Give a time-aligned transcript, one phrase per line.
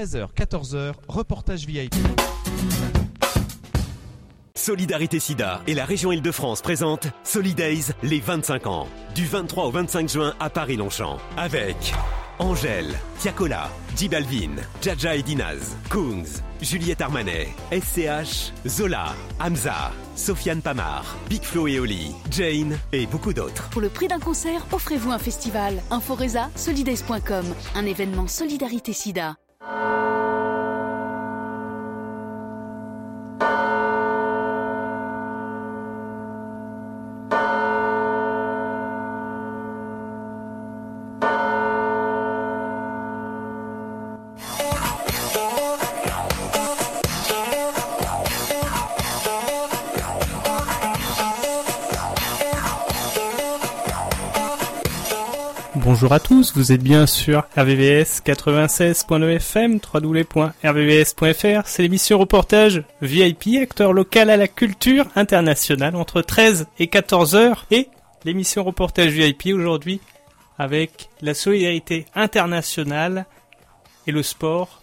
[0.00, 1.94] 13h, 14h, reportage VIP.
[4.54, 8.88] Solidarité Sida et la région Île-de-France présentent Solidays les 25 ans.
[9.14, 11.18] Du 23 au 25 juin à Paris-Longchamp.
[11.36, 11.92] Avec
[12.38, 21.14] Angèle, Tiakola, J Balvin, Jaja et Dinaz, Kungs, Juliette Armanet, SCH, Zola, Hamza, Sofiane Pamar,
[21.28, 23.68] Big Flo et Oli, Jane et beaucoup d'autres.
[23.68, 25.82] Pour le prix d'un concert, offrez-vous un festival.
[25.90, 27.44] Inforesa, solidays.com,
[27.74, 29.36] un événement Solidarité Sida.
[29.60, 29.99] Thank you.
[56.00, 59.80] Bonjour à tous, vous êtes bien sur RVVS 96.9 FM,
[61.66, 67.66] c'est l'émission reportage VIP, acteur local à la culture internationale entre 13 et 14 heures.
[67.70, 67.88] Et
[68.24, 70.00] l'émission reportage VIP aujourd'hui
[70.58, 73.26] avec la solidarité internationale
[74.06, 74.80] et le sport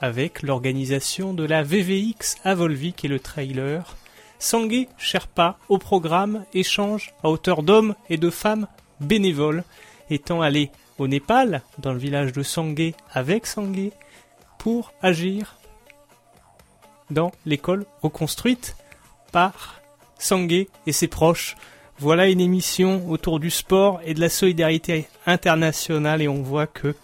[0.00, 3.94] avec l'organisation de la VVX à Volvic et le trailer.
[4.40, 8.66] Sangué Sherpa au programme échange à hauteur d'hommes et de femmes
[9.00, 9.62] bénévoles
[10.10, 13.92] étant allé au Népal, dans le village de Sangé, avec Sangé,
[14.58, 15.56] pour agir
[17.10, 18.76] dans l'école reconstruite
[19.32, 19.80] par
[20.18, 21.56] Sangé et ses proches.
[21.98, 26.94] Voilà une émission autour du sport et de la solidarité internationale et on voit que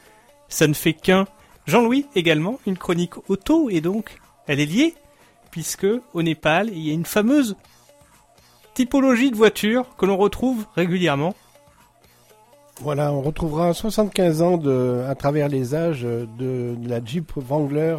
[0.49, 1.27] ça ne fait qu'un.
[1.67, 4.95] Jean-Louis également, une chronique auto et donc elle est liée
[5.51, 7.57] puisque au Népal il y a une fameuse
[8.75, 11.35] typologie de voiture que l'on retrouve régulièrement
[12.81, 14.61] voilà, on retrouvera 75 ans
[15.09, 17.97] à travers les âges de, la Jeep Wrangler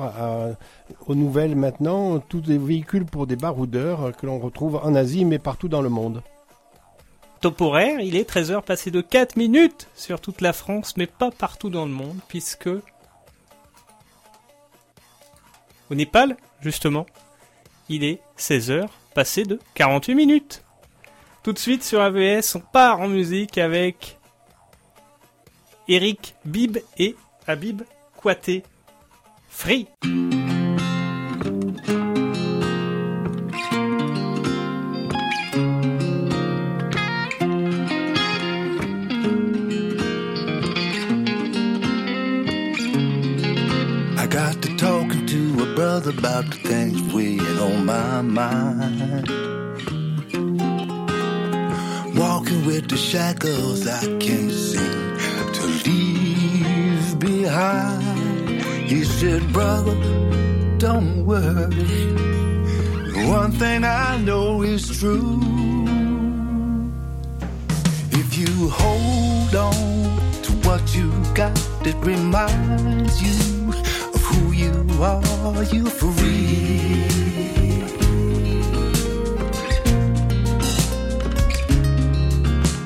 [1.07, 5.39] aux nouvelles maintenant, tous des véhicules pour des baroudeurs que l'on retrouve en Asie mais
[5.39, 6.21] partout dans le monde.
[7.39, 11.31] Top horaire, il est 13h passé de 4 minutes sur toute la France mais pas
[11.31, 12.69] partout dans le monde puisque
[15.89, 17.05] au Népal, justement,
[17.89, 20.64] il est 16h passé de 48 minutes.
[21.43, 24.17] Tout de suite sur AVS, on part en musique avec
[25.87, 27.15] Eric Bib et
[27.47, 27.83] Habib
[28.19, 28.63] Kouaté.
[29.49, 29.87] Free.
[44.17, 49.27] I got to talking to a brother about the things weighing on my mind.
[52.17, 54.95] Walking with the shackles I can't seem to
[57.55, 58.61] behind.
[58.89, 59.95] He said, Brother,
[60.77, 61.88] don't worry.
[63.38, 65.39] One thing I know is true.
[68.21, 69.76] If you hold on
[70.45, 73.39] to what you got, it reminds you
[74.15, 75.64] of who you are.
[75.73, 77.05] You're free.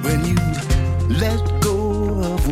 [0.06, 0.40] When you
[1.24, 1.59] let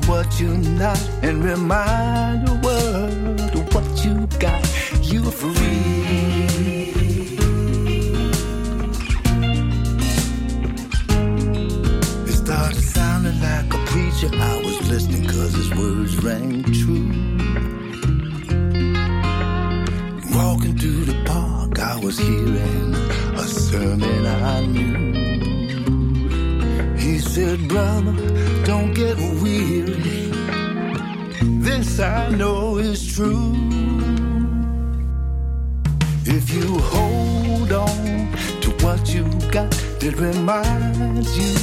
[0.05, 4.61] what you're not and remind the world of what you got,
[5.03, 6.47] you're free.
[12.27, 14.29] It started sounding like a preacher.
[14.33, 17.11] I was listening cause his words rang true.
[20.37, 22.93] Walking through the park, I was hearing
[23.35, 25.36] a sermon I knew.
[27.37, 28.15] Said, Brother,
[28.65, 30.31] don't get weary.
[31.61, 33.53] This I know is true.
[36.25, 38.31] If you hold on
[38.61, 39.71] to what you got,
[40.01, 41.53] it reminds you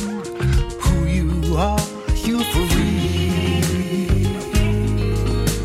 [0.78, 1.84] who you are.
[2.22, 3.50] You're free.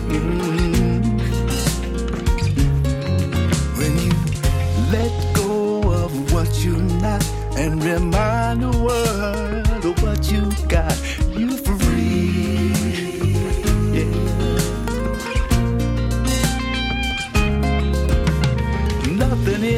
[0.10, 1.06] Mm.
[3.78, 4.14] When you
[4.92, 7.24] let go of what you're not
[7.56, 9.69] and remind the world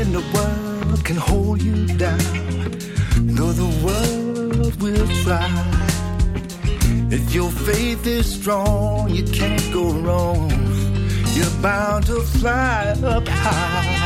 [0.01, 2.17] in the world can hold you down,
[3.35, 5.47] though the world will try.
[7.11, 10.49] If your faith is strong, you can't go wrong.
[11.35, 14.00] You're bound to fly up high.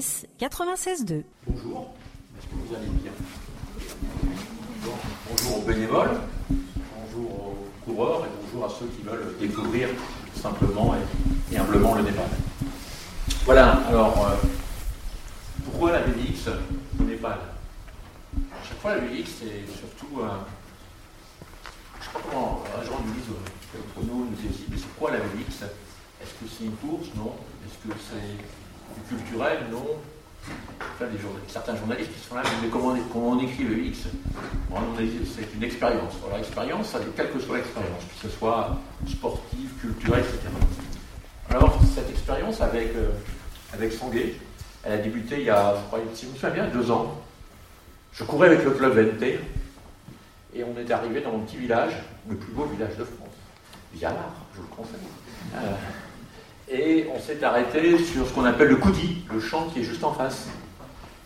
[0.00, 1.22] RVVS 96.2.
[1.46, 1.92] Bonjour,
[2.38, 3.12] est-ce que vous allez bien?
[4.82, 4.92] Bon,
[5.28, 9.90] Bonjour aux bénévoles, bonjour aux coureurs et bonjour à ceux qui veulent découvrir
[10.34, 10.94] simplement
[11.52, 12.28] et, humblement le Népal.
[13.44, 14.36] Voilà, alors euh,
[15.64, 16.48] pourquoi la VDX
[16.98, 17.38] au Népal?
[18.52, 20.46] À chaque fois, la VDX, c'est surtout un.
[21.94, 25.64] Je ne sais pas comment euh, nous, nous dit mais c'est quoi la VDX
[26.22, 27.08] Est-ce que c'est une course?
[27.16, 27.34] Non.
[27.66, 28.59] Est-ce que c'est
[28.94, 29.86] du culturel Non.
[31.48, 34.00] Certains journalistes qui sont là, mais comment, on- écrit le X
[34.70, 36.14] Bon, C'est une expérience.
[36.24, 38.78] Alors, l'expérience, quelle que soit l'expérience, que ce soit
[39.08, 40.48] sportive, culturelle, etc.
[41.50, 43.10] Alors, cette expérience avec, euh,
[43.72, 44.34] avec Sanguet,
[44.84, 47.20] elle a débuté il y a, je crois, si je me souviens bien, deux ans.
[48.12, 49.40] Je courais avec le club VNT
[50.54, 51.92] et on est arrivé dans mon petit village,
[52.28, 53.28] le plus beau village de France,
[53.94, 55.08] Vialard, je vous le conseille.
[55.56, 55.72] Euh,
[56.72, 60.04] et on s'est arrêté sur ce qu'on appelle le Coudi, le champ qui est juste
[60.04, 60.46] en face.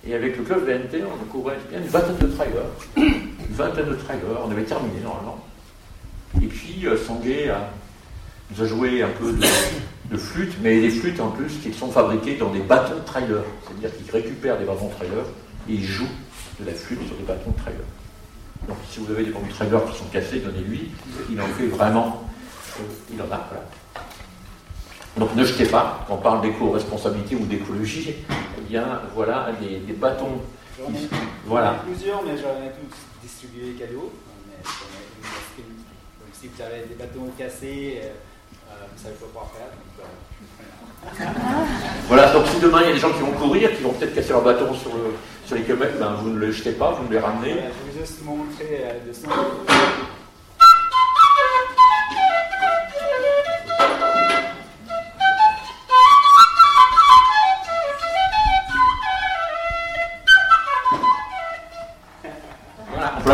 [0.07, 2.63] Et avec le club VNT, on courait bien une vingtaine de trailers.
[2.97, 5.39] Une vingtaine de trailers, on avait terminé normalement.
[6.43, 7.71] Et puis euh, Sanguet a-
[8.51, 9.33] nous a joué un peu
[10.11, 13.45] de, flûte, mais des flûtes en plus qui sont fabriquées dans des bâtons de trailer.
[13.67, 15.25] C'est-à-dire qu'ils récupèrent des bâtons de trailer
[15.69, 16.09] et ils jouent
[16.61, 17.85] de la flûte sur des bâtons de trailer.
[18.67, 20.91] Donc si vous avez des bâtons de trailer qui sont cassés, donnez-lui.
[21.31, 22.29] Il en fait vraiment.
[23.13, 23.65] il en a, voilà.
[25.17, 28.17] Donc ne jetez pas, quand on parle d'éco-responsabilité ou d'écologie,
[28.59, 30.41] eh bien voilà des, des bâtons.
[30.79, 31.09] J'en ai,
[31.47, 31.75] Voilà.
[31.87, 32.97] plusieurs, mais j'en ai tous
[33.79, 34.11] cadeaux.
[34.51, 35.67] Ai une inscrite.
[36.19, 38.07] Donc si vous avez des bâtons cassés, euh,
[38.71, 39.69] euh, vous savez pas quoi faire.
[39.71, 41.25] Donc, euh,
[42.09, 44.15] Voilà, donc si demain il y a des gens qui vont courir, qui vont peut-être
[44.17, 45.15] casser leur bâton sur, le,
[45.47, 47.53] sur les kilomètres, ben, vous ne les jetez pas, vous me les ramenez.
[47.53, 49.29] voilà, je vais juste montrer euh, le son.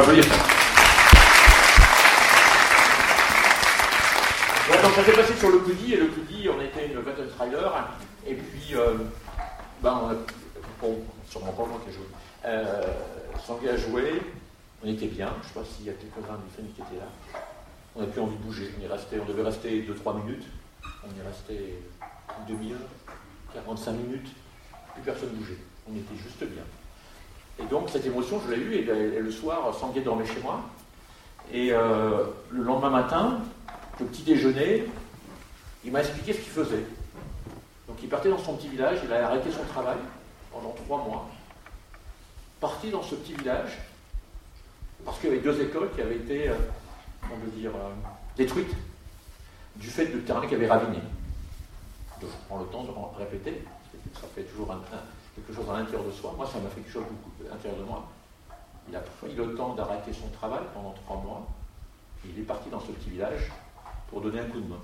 [0.01, 0.17] Donc
[4.95, 7.89] ça s'est passé sur le Coudi, et le Coudi, on était une de trailers,
[8.27, 8.95] et puis, euh,
[9.83, 10.15] ben, on a,
[10.81, 12.07] bon, sûrement pas moi qui ai joué,
[12.47, 12.83] euh,
[13.47, 14.23] Sanguet a joué,
[14.83, 16.97] on était bien, je ne sais pas s'il y a quelques-uns des familles qui étaient
[16.97, 17.11] là,
[17.95, 20.47] on n'a plus envie de bouger, on, est resté, on devait rester 2-3 minutes,
[20.83, 21.75] on est resté
[22.39, 22.89] une demi-heure,
[23.53, 24.31] 45 minutes,
[24.95, 26.65] plus personne bougeait, on était juste bien.
[27.61, 30.61] Et donc cette émotion, je l'ai eue, et, et le soir, Sanguet dormait chez moi.
[31.53, 33.41] Et euh, le lendemain matin,
[33.99, 34.87] le petit déjeuner,
[35.85, 36.85] il m'a expliqué ce qu'il faisait.
[37.89, 39.97] Donc il partait dans son petit village, il a arrêté son travail
[40.53, 41.29] pendant trois mois,
[42.61, 43.79] parti dans ce petit village,
[45.05, 46.55] parce qu'il y avait deux écoles qui avaient été, euh,
[47.45, 47.91] veut dire, euh,
[48.37, 48.75] détruites
[49.77, 50.99] du fait de terrain qui avait raviné.
[52.21, 53.63] Donc je prends le temps de répéter,
[54.15, 55.03] ça fait toujours un- un-
[55.47, 56.35] quelque chose à l'intérieur de soi.
[56.37, 58.09] Moi, ça m'a fait quelque chose beaucoup à l'intérieur de moi.
[58.89, 61.47] Il a pris le temps d'arrêter son travail pendant trois mois.
[62.25, 63.51] Il est parti dans ce petit village
[64.09, 64.81] pour donner un coup de main.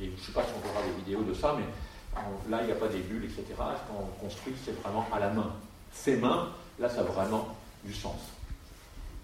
[0.00, 1.64] Et je ne sais pas si on verra des vidéos de ça, mais
[2.16, 3.44] on- là, il n'y a pas des bulles, etc.
[3.50, 5.52] Ce qu'on construit, c'est vraiment à la main.
[5.92, 6.48] Fait main,
[6.78, 7.48] là, ça a vraiment
[7.84, 8.18] du sens.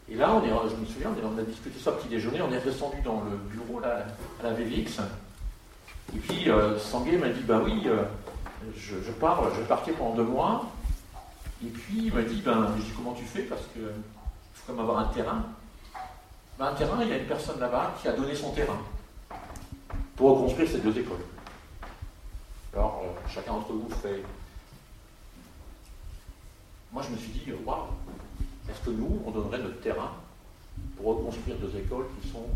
[0.08, 2.42] Et là, on est, je me souviens, on on a discuté ça au petit déjeuner,
[2.42, 4.04] on est descendu dans le bureau, là,
[4.40, 5.00] à la VVX.
[6.14, 8.02] Et puis, euh, Sanguet m'a dit, ben oui, euh,
[8.76, 10.70] je, je pars, je vais pendant deux mois.
[11.64, 13.42] Et puis il m'a dit, ben, je dis comment tu fais?
[13.42, 13.80] Parce que
[14.54, 15.44] faut quand même avoir un terrain.
[16.58, 18.78] Ben, un terrain, il y a une personne là-bas qui a donné son terrain
[20.16, 21.24] pour reconstruire ces deux écoles.
[22.74, 24.22] Alors, euh, chacun d'entre vous fait.
[26.92, 27.86] Moi, je me suis dit, waouh,
[28.68, 30.12] est-ce que nous, on donnerait notre terrain
[30.96, 32.46] pour reconstruire deux écoles qui, sont,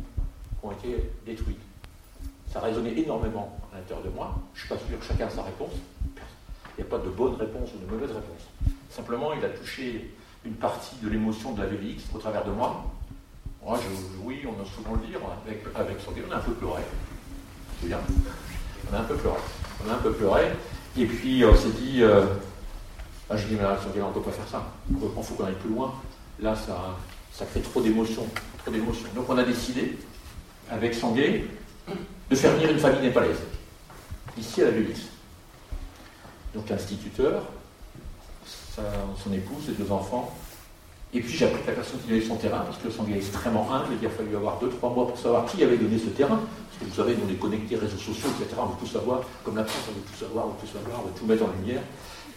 [0.60, 1.60] qui ont été détruites?
[2.54, 4.32] Ça résonnait énormément à l'intérieur de moi.
[4.54, 5.72] Je ne suis pas sûr que chacun a sa réponse.
[6.78, 8.46] Il n'y a pas de bonne réponse ou de mauvaise réponse.
[8.90, 12.84] Simplement, il a touché une partie de l'émotion de la VVX au travers de moi.
[13.60, 13.88] Moi, je,
[14.22, 16.82] oui, on a souvent le dire, avec, avec on a un peu pleuré.
[17.80, 17.98] C'est bien.
[18.88, 19.38] On a un peu pleuré.
[19.84, 20.52] On a un peu pleuré.
[20.96, 22.24] Et puis, on s'est dit, euh,
[23.30, 24.64] ah, je dis, mais là, on ne peut pas faire ça.
[24.92, 25.92] Il faut qu'on aille plus loin.
[26.38, 26.94] Là, ça,
[27.32, 28.28] ça crée trop d'émotions.
[28.58, 28.72] Trop.
[29.16, 29.98] Donc, on a décidé,
[30.70, 31.46] avec Sanguet,
[32.30, 33.38] de faire venir une famille népalaise,
[34.38, 35.14] ici à la VVX
[36.54, 37.42] donc l'instituteur,
[38.76, 40.32] son épouse, ses deux enfants.
[41.12, 43.06] Et puis j'ai appris que la personne qui donnait son terrain, parce que le sang
[43.12, 46.08] est extrêmement humble, il a fallu avoir 2-3 mois pour savoir qui avait donné ce
[46.08, 46.40] terrain.
[46.40, 48.56] Parce que vous savez, on est connectés, réseaux sociaux, etc.
[48.60, 51.00] On veut tout savoir, comme la presse, on veut tout savoir, on veut tout savoir,
[51.00, 51.82] on veut tout mettre en lumière.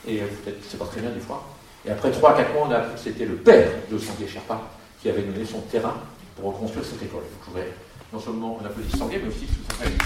[0.07, 1.43] Et euh, peut-être c'est pas très bien des fois.
[1.85, 4.61] Et après 3-4 mois, on a appris que c'était le père de Sanguet Sherpa
[5.01, 5.95] qui avait donné son terrain
[6.35, 7.23] pour reconstruire cette école.
[8.13, 9.97] Non seulement on applaudit Sanguet, mais aussi sous sa famille.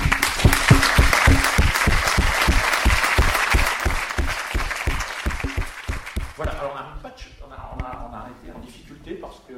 [8.13, 9.53] a été en difficulté parce que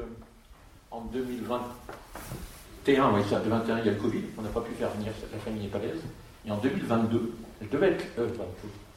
[0.92, 4.90] en 2021, oui, ça, 2021, il y a le Covid, on n'a pas pu faire
[4.92, 6.02] venir la famille népalaise.
[6.46, 8.06] Et en 2022, elle devait être.
[8.20, 8.28] euh,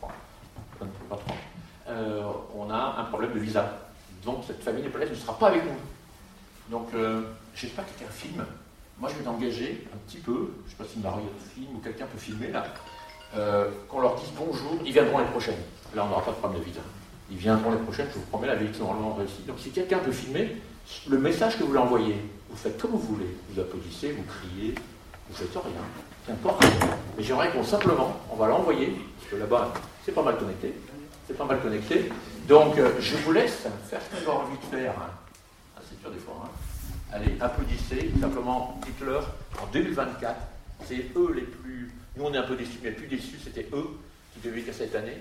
[0.00, 0.12] 23,
[0.80, 1.18] 23,
[1.88, 2.22] euh,
[2.54, 3.78] on a un problème de visa.
[4.24, 5.76] Donc cette famille népalaise ne sera pas avec nous.
[6.70, 7.22] Donc euh,
[7.54, 8.44] j'espère que quelqu'un filme.
[8.98, 11.22] Moi je vais t'engager un petit peu, je ne sais pas si Marie
[11.54, 12.64] filme ou quelqu'un peut filmer là,
[13.36, 15.58] euh, qu'on leur dise bonjour, ils viendront l'année prochaine.
[15.94, 16.80] Là on n'aura pas de problème de visa.
[17.30, 19.42] Ils viendront l'année prochaine, je vous promets, la visite normalement réussie.
[19.46, 20.56] Donc si quelqu'un peut filmer,
[21.08, 22.16] le message que vous lui envoyez,
[22.48, 23.26] vous faites comme vous voulez.
[23.50, 24.74] Vous applaudissez, vous criez,
[25.28, 25.82] vous faites rien.
[26.26, 26.64] Qu'importe.
[27.16, 29.72] Mais j'aimerais qu'on simplement, on va l'envoyer, parce que là-bas,
[30.04, 30.72] c'est pas mal connecté.
[31.26, 32.10] C'est pas mal connecté.
[32.48, 34.92] Donc euh, je vous laisse faire ce qu'on a envie de faire.
[34.92, 35.10] hein.
[35.76, 36.34] Ah, c'est dur des fois.
[36.44, 36.48] hein.
[37.12, 40.36] Allez, applaudissez, simplement dites-leur en 2024,
[40.84, 41.92] c'est eux les plus.
[42.16, 43.88] Nous on est un peu déçus, mais les plus déçus, c'était eux
[44.34, 45.18] qui devaient vivre cette année.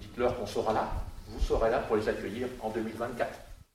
[0.00, 0.92] Dites-leur qu'on sera là,
[1.28, 3.28] vous serez là pour les accueillir en 2024.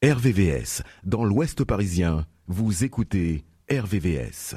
[0.04, 4.56] RVVS, dans l'Ouest parisien, vous écoutez RVVS.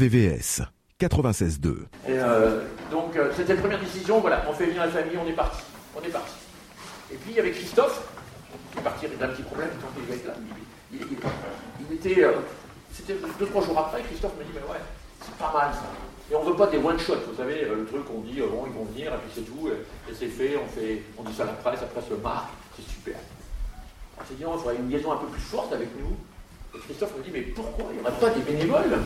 [0.00, 0.62] RVVS
[0.98, 1.84] 96.2.
[2.08, 5.28] Et euh, donc, euh, c'était la première décision, voilà, on fait venir la famille, on
[5.28, 5.60] est parti.
[5.94, 6.32] On est parti.
[7.12, 8.02] Et puis, il avait Christophe,
[8.72, 10.34] qui est parti d'un petit problème, tant qu'il était là.
[10.92, 11.18] Il, il- il-
[11.90, 12.24] il était.
[12.24, 12.32] euh,
[12.92, 14.80] c'était deux, trois jours après, Christophe me dit, mais ouais,
[15.22, 15.84] c'est pas mal ça.
[16.32, 18.84] Et on veut pas des one-shot, vous savez, le truc, on dit, bon, ils vont
[18.84, 21.52] venir, et puis c'est tout, et, c'est fait, on, fait, on dit ça à la
[21.52, 23.16] presse, la presse le marque, c'est super.
[24.18, 26.16] On s'est dit, non, il faudrait une liaison un peu plus forte avec nous.
[26.74, 27.86] Et Christophe me dit, mais pourquoi?
[27.90, 28.98] Il n'y aurait pas des bénévoles?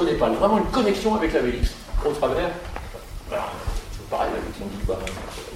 [0.00, 1.70] Au Népal, vraiment une connexion avec la Vélix,
[2.04, 2.50] au travers.
[3.28, 4.98] C'est pareil, la on dit, bah,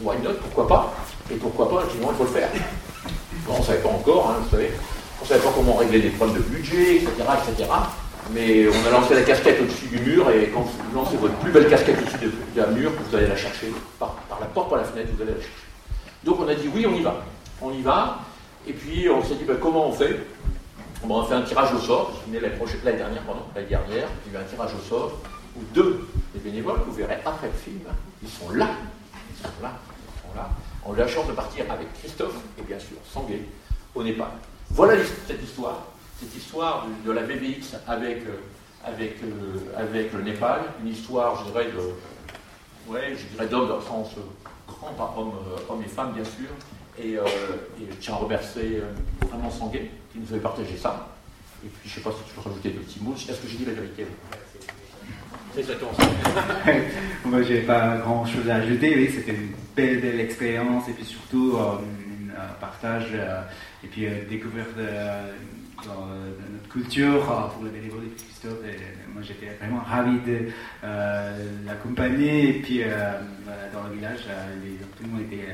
[0.02, 0.94] why not, pourquoi pas?
[1.32, 2.48] Et pourquoi pas, dis, non, il faut le faire.
[3.46, 4.70] Bon, on ne savait pas encore, hein, vous savez,
[5.20, 7.10] on ne savait pas comment régler les problèmes de budget, etc.,
[7.48, 7.70] etc.
[8.32, 11.50] Mais on a lancé la casquette au-dessus du mur, et quand vous lancez votre plus
[11.50, 14.84] belle casquette au-dessus de- d'un mur, vous allez la chercher, par, la porte, par la
[14.84, 15.52] fenêtre, vous allez la chercher.
[16.22, 17.22] Donc on a dit, oui, on y va.
[17.60, 18.18] On y va,
[18.66, 20.26] et puis on s'est dit, bah, comment on fait?
[21.08, 24.40] On a fait un tirage au sort, l'année dernière, pardon, l'année dernière, il y a
[24.40, 25.12] eu un tirage au sort
[25.56, 27.80] où deux des bénévoles, vous verrez après le film,
[28.22, 28.68] ils sont là,
[29.30, 30.50] ils sont là, ils sont là.
[30.84, 33.42] On a eu la chance de partir avec Christophe et bien sûr Sanguet
[33.94, 34.28] au Népal.
[34.70, 34.94] Voilà
[35.26, 35.84] cette histoire,
[36.18, 38.40] cette histoire de, la avec, euh,
[38.86, 44.20] euh, avec le Népal, une histoire, je dirais, de, d'hommes dans le sens euh,
[44.66, 46.48] grand, euh, hommes et femmes bien sûr.
[46.98, 47.22] Et, euh,
[47.80, 51.08] et je tiens à remercier euh, vraiment Sanguet qui nous avait partagé ça.
[51.64, 53.14] Et puis je ne sais pas si tu veux rajouter des petits mots.
[53.16, 54.06] Est-ce que j'ai dit la vérité
[55.54, 56.04] C'est exactement ça.
[57.24, 58.94] Moi, j'ai pas grand chose à ajouter.
[58.96, 61.76] Oui, c'était une belle, belle expérience et puis surtout euh,
[62.38, 63.40] un partage euh,
[63.82, 68.64] et puis euh, découverte de, de- de notre culture euh, pour le bénévole de Christophe.
[68.66, 68.76] Et
[69.12, 70.48] moi, j'étais vraiment ravi de
[70.84, 73.12] euh, l'accompagner et puis euh,
[73.44, 75.48] voilà, dans le village, euh, les- tout le monde était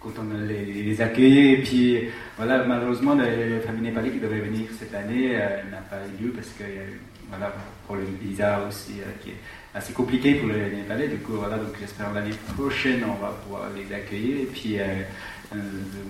[0.00, 1.58] content de les, les accueillir.
[1.58, 5.98] Et puis voilà, malheureusement, la, famille népalais qui devait venir cette année euh, n'a pas
[6.06, 6.96] eu lieu parce que euh,
[7.30, 7.52] voilà,
[7.86, 9.40] pour le visa aussi euh, qui est
[9.74, 11.08] assez compliqué pour les Népalais.
[11.08, 14.40] Du coup, voilà, donc j'espère l'année prochaine on va pouvoir les accueillir.
[14.40, 14.84] Et puis euh,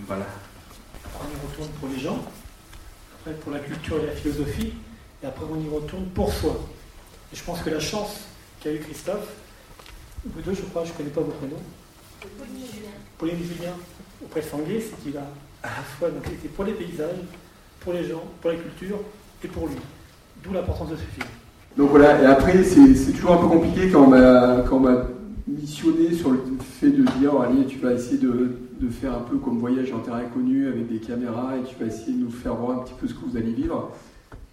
[0.07, 0.27] voilà.
[1.05, 2.25] Après, on y retourne pour les gens,
[3.21, 4.73] après pour la culture et la philosophie,
[5.23, 6.69] et après on y retourne pour soi.
[7.33, 8.27] Et je pense que la chance
[8.61, 9.29] qu'a eu Christophe,
[10.25, 11.63] vous deux, je crois, je ne connais pas vos prénoms,
[13.19, 13.73] Pauline Julien,
[14.25, 15.27] auprès de Sanguet, c'est qu'il a
[15.63, 17.17] à la fois donc, été pour les paysages,
[17.81, 18.99] pour les gens, pour la culture
[19.45, 19.77] et pour lui.
[20.43, 21.27] D'où l'importance de ce film.
[21.77, 25.07] Donc voilà, et après, c'est toujours un peu compliqué quand on m'a
[25.47, 26.41] missionné sur le
[26.81, 29.99] fait de dire allez, tu vas essayer de, de faire un peu comme voyage en
[29.99, 32.95] terre inconnue avec des caméras et tu vas essayer de nous faire voir un petit
[32.99, 33.91] peu ce que vous allez vivre.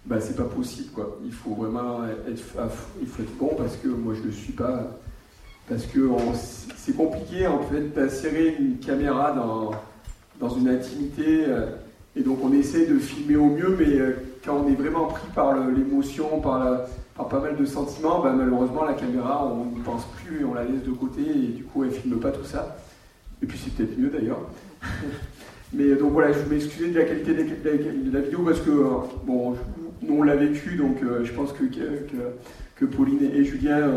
[0.06, 1.18] Bah, c'est pas possible quoi.
[1.24, 2.42] Il faut vraiment être,
[3.00, 4.98] il faut être bon parce que moi je le suis pas.
[5.68, 6.00] Parce que
[6.76, 9.72] c'est compliqué en fait d'insérer une caméra dans,
[10.40, 11.44] dans une intimité.
[11.46, 11.66] euh,
[12.16, 14.12] et donc on essaie de filmer au mieux, mais euh,
[14.44, 16.80] quand on est vraiment pris par l'émotion, par,
[17.14, 20.54] par pas mal de sentiments, bah, malheureusement la caméra on n'y pense plus et on
[20.54, 22.78] la laisse de côté et du coup elle filme pas tout ça.
[23.42, 24.40] Et puis c'est peut-être mieux d'ailleurs.
[25.72, 28.88] mais donc voilà, je veux m'excuser de la qualité de la, vidéo parce que euh,
[29.24, 29.54] bon,
[30.00, 33.90] nous on l'a vécu, donc je pense que, que, Pauline et Julien,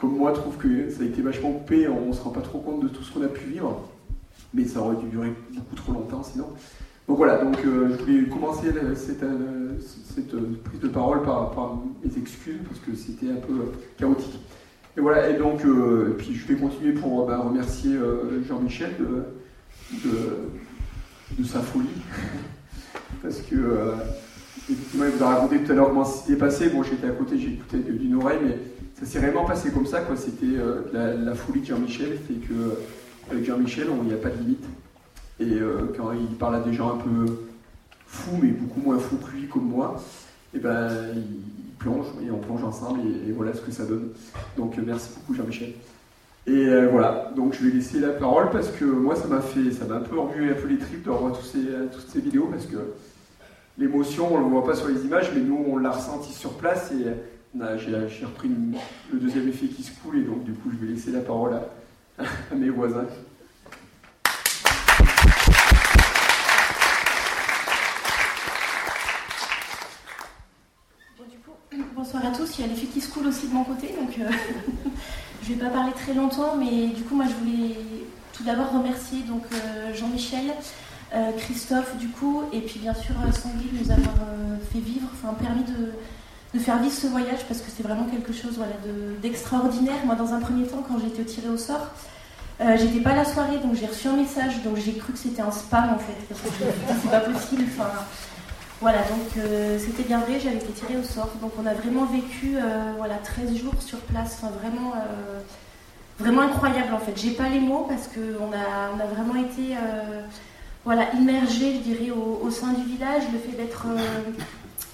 [0.00, 2.58] comme moi, trouvent que ça a été vachement coupé, on ne se rend pas trop
[2.58, 3.88] compte de tout ce qu'on a pu vivre.
[4.54, 6.46] Mais ça aurait dû durer beaucoup trop longtemps sinon.
[7.06, 9.72] Donc voilà, donc euh, je voulais commencer cette, euh,
[10.34, 14.38] euh, prise de parole par, mes excuses parce que c'était un peu chaotique.
[14.96, 17.96] Et voilà, et donc, euh, puis je vais continuer pour bah, remercier
[18.46, 20.08] Jean-Michel de,
[21.36, 21.88] de, sa folie.
[23.22, 23.92] parce que,
[24.68, 26.68] effectivement, il vous a raconté tout à l'heure comment c'était passé.
[26.68, 28.58] Bon, j'étais à côté, j'écoutais de- d'une oreille, mais
[29.00, 30.02] ça s'est vraiment passé comme ça.
[30.16, 34.28] C'était euh, la, folie de Jean-Michel, c'est que euh, avec Jean-Michel, il n'y a pas
[34.28, 34.64] de limite.
[35.40, 37.38] Et euh, quand il parle à des gens un peu
[38.06, 40.02] fous, mais beaucoup moins fous que lui, comme moi,
[40.54, 44.08] et ben il plonge et on plonge ensemble et, voilà ce que ça donne.
[44.56, 45.72] Donc merci beaucoup Jean-Michel.
[46.46, 49.84] Et voilà, donc je vais laisser la parole parce que moi ça m'a fait, ça
[49.86, 51.60] m'a un peu remué un peu les tripes de revoir ces,
[51.92, 52.76] toutes ces vidéos parce que
[53.80, 56.52] l'émotion on ne le voit pas sur les images, mais nous on l'a ressenti sur
[56.52, 57.06] place et
[57.78, 58.50] j'ai repris
[59.12, 61.54] le deuxième effet qui se coule et donc du coup je vais laisser la parole
[62.18, 63.06] à, mes voisins.
[71.94, 72.58] Bonsoir à tous.
[72.58, 74.30] Il y a filles qui se coulent aussi de mon côté, donc euh,
[75.42, 77.76] je vais pas parler très longtemps, mais du coup, moi, je voulais
[78.32, 80.52] tout d'abord remercier euh, Jean-Michel,
[81.14, 84.78] euh, Christophe, du coup, et puis bien sûr euh, Sanguy de nous avoir euh, fait
[84.78, 85.92] vivre, enfin permis de,
[86.54, 89.96] de faire vivre ce voyage parce que c'est vraiment quelque chose voilà, de- d'extraordinaire.
[90.06, 91.88] Moi, dans un premier temps, quand été tirée au sort,
[92.76, 95.40] j'étais pas à la soirée, donc j'ai reçu un message, donc j'ai cru que c'était
[95.42, 96.48] un spam en fait, parce que
[97.02, 97.62] c'est pas possible.
[97.68, 97.88] Enfin,
[98.82, 99.44] Voilà, donc
[99.78, 101.30] c'était bien vrai, j'avais été tirée au sort.
[101.40, 102.56] Donc on a vraiment vécu
[102.98, 104.92] voilà, 13 jours sur place, enfin, vraiment,
[106.18, 107.12] vraiment incroyable en fait.
[107.16, 109.74] J'ai pas les mots parce qu'on a, on a vraiment été
[110.84, 113.22] voilà, immergé, je dirais, au, sein du village.
[113.32, 113.86] Le fait d'être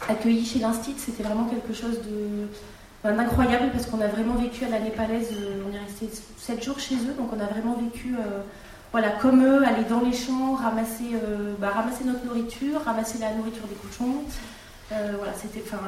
[0.09, 2.47] accueilli chez l'Institut, c'était vraiment quelque chose de
[3.05, 5.29] d'incroyable parce qu'on a vraiment vécu à la népalaise,
[5.65, 8.17] on est resté 7 jours chez eux, donc on a vraiment vécu
[8.93, 13.35] voilà, comme eux, aller dans les champs, ramasser, euh, bah, ramasser notre nourriture, ramasser la
[13.35, 14.23] nourriture des cochons.
[14.91, 15.81] Euh, voilà, c'était, enfin,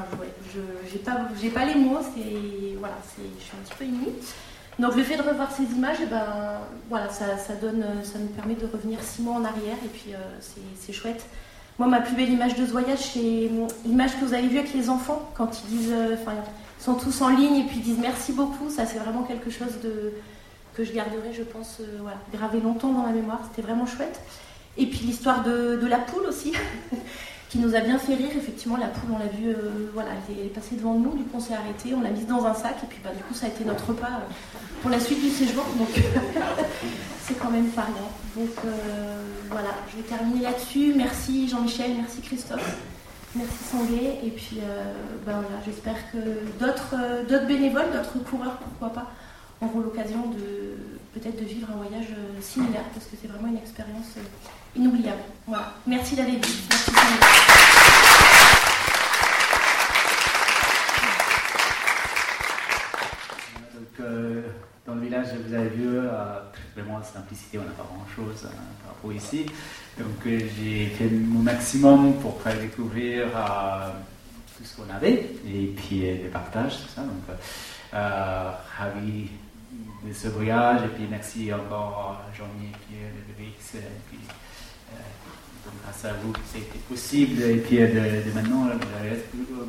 [0.52, 0.60] je
[0.92, 1.12] j'ai pas,
[1.54, 4.12] pas les mots, c'est, voilà, je suis un petit peu émue.
[4.78, 6.24] Donc le fait de revoir ces images, eh ben,
[6.88, 10.14] voilà, ça, ça, donne, ça nous permet de revenir six mois en arrière et puis
[10.14, 10.18] euh,
[10.78, 11.24] c'est, chouette.
[11.78, 13.50] Moi, ma plus belle image de ce voyage, c'est
[13.84, 16.32] l'image que vous avez vue avec les enfants quand ils disent, enfin,
[16.78, 18.70] ils sont tous en ligne et puis ils disent merci beaucoup.
[18.70, 20.12] Ça, c'est vraiment quelque chose de,
[20.78, 21.98] que je garderai, je pense, euh,
[22.32, 23.40] gravé longtemps dans ma mémoire.
[23.50, 24.20] C'était vraiment chouette.
[24.76, 26.52] Et puis l'histoire de, la poule aussi,
[27.48, 28.30] qui nous a bien fait rire.
[28.36, 31.36] Effectivement, la poule, on l'a vu, euh, voilà, elle est passée devant nous, du coup
[31.36, 33.46] on s'est arrêté, on l'a mise dans un sac, et puis bah, du coup ça
[33.46, 35.64] a été notre repas euh, pour la suite du séjour.
[35.78, 35.88] Donc
[37.22, 37.86] c'est quand même rien.
[38.36, 38.50] Donc
[39.50, 40.92] voilà, je vais terminer là-dessus.
[40.96, 42.76] Merci Jean-Michel, merci Christophe.
[43.34, 44.58] Merci Sanguet, et puis
[45.26, 46.18] bah, voilà, j'espère que
[46.58, 49.10] d'autres, bénévoles, d'autres coureurs, pourquoi pas,
[49.60, 50.76] auront l'occasion de
[51.14, 54.22] peut-être de vivre un voyage euh, similaire parce que c'est vraiment une expérience euh,
[54.76, 55.20] inoubliable.
[55.46, 55.72] Voilà.
[55.86, 56.44] Merci David.
[56.70, 56.90] Merci
[64.00, 64.42] euh,
[64.86, 66.10] dans le village, vous avez vu, euh,
[66.76, 69.46] vraiment simplicité, on n'a pas grand-chose hein, par rapport ici.
[69.98, 73.26] Donc j'ai fait mon maximum pour faire découvrir
[74.56, 77.02] tout ce qu'on avait et puis des partages, tout ça.
[77.02, 77.36] Donc,
[77.92, 79.28] ravi
[80.04, 80.82] de ce voyage.
[80.84, 83.52] Et puis merci encore à Jean-Mi et puis Et
[84.08, 84.47] puis, euh,
[85.82, 87.42] grâce à vous, c'était possible.
[87.42, 88.74] Et puis de, de maintenant, la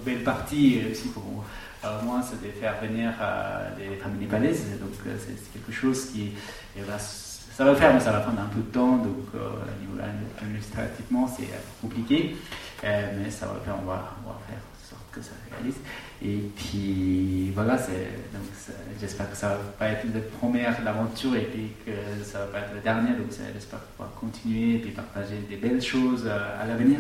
[0.06, 4.66] belle partie aussi pour moi, c'est de faire venir euh, des familles népalaises.
[4.80, 6.32] Donc euh, c'est quelque chose qui
[6.78, 8.98] va, ça va faire, mais ça va prendre un peu de temps.
[8.98, 10.00] Donc au niveau
[10.42, 11.48] administrativement, c'est
[11.82, 12.36] compliqué.
[12.84, 14.60] mais ça va faire, on va, on va faire
[15.12, 15.76] que ça réalise.
[16.22, 17.78] Et puis voilà,
[19.00, 21.92] j'espère que ça va pas être la première l'aventure et puis que
[22.26, 23.16] ça va pas être la dernière.
[23.16, 27.00] Donc j'espère pouvoir continuer et puis partager des belles choses à, l'avenir.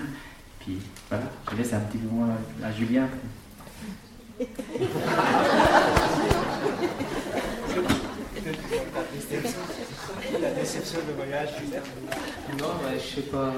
[0.61, 0.77] Puis
[1.09, 2.29] voilà, je laisse un petit moins
[2.63, 3.09] à Julien.
[10.41, 11.49] La déception de voyage,
[12.57, 13.53] Non, je sais pas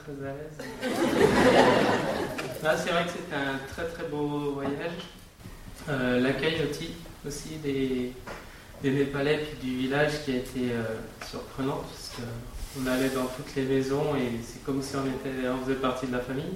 [0.00, 0.58] très à l'aise.
[2.62, 4.92] C'est vrai que c'était un très très beau voyage.
[5.88, 6.90] Euh, l'accueil aussi,
[7.26, 8.12] aussi des,
[8.82, 10.84] des Népalais et du village qui a été euh,
[11.26, 15.64] surprenant parce qu'on allait dans toutes les maisons et c'est comme si on, était, on
[15.64, 16.52] faisait partie de la famille.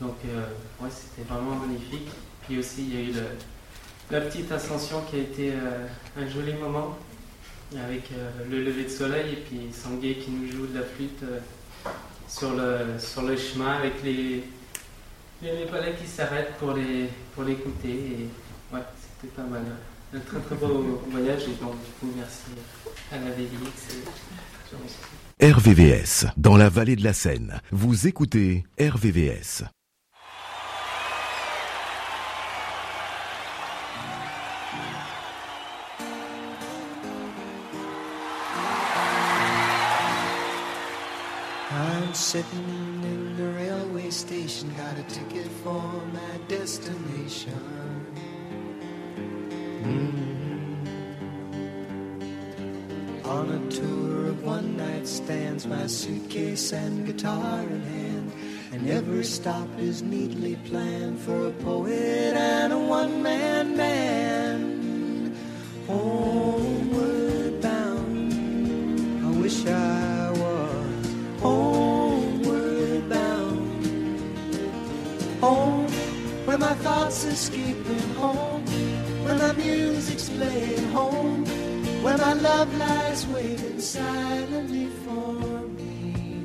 [0.00, 0.44] Donc euh,
[0.90, 2.08] c'était vraiment magnifique.
[2.46, 3.14] Puis aussi il y a eu
[4.10, 5.52] la petite ascension qui a été
[6.16, 6.96] un joli moment
[7.74, 8.10] avec
[8.50, 11.22] le lever de soleil et puis Sanguet qui nous joue de la flûte
[12.26, 14.42] sur le, sur le chemin avec les,
[15.42, 17.88] les Népalais qui s'arrêtent pour les pour l'écouter.
[17.88, 18.28] Et
[18.74, 18.82] ouais,
[19.20, 19.62] c'était pas mal.
[20.14, 22.50] Un très très beau voyage et donc du coup merci
[23.12, 24.00] à la VVX.
[25.42, 27.60] RVVS, dans la vallée de la Seine.
[27.70, 29.64] Vous écoutez RVVS.
[41.72, 42.89] I'm sitting
[44.60, 48.06] station, got a ticket for my destination.
[49.82, 50.86] Mm.
[53.24, 58.32] On a tour of one night stands, my suitcase and guitar in hand.
[58.72, 65.36] And every stop is neatly planned for a poet and a one man band.
[65.86, 70.19] Homeward bound, I wish I
[76.60, 78.64] where my thoughts escaping home,
[79.24, 81.44] where my music's playing home,
[82.02, 86.44] where my love lies waiting silently for me.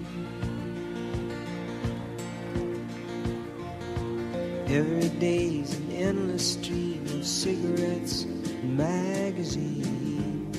[4.68, 10.58] Every day's an endless stream of cigarettes and magazines.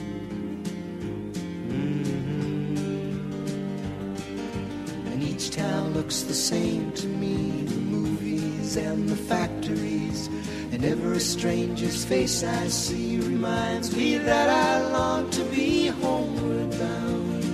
[1.69, 2.77] Mm-hmm.
[5.12, 7.86] And each town looks the same to me
[8.66, 10.29] trees and the factories.
[10.72, 17.44] And every stranger's face I see reminds me that I long to be homeward bound.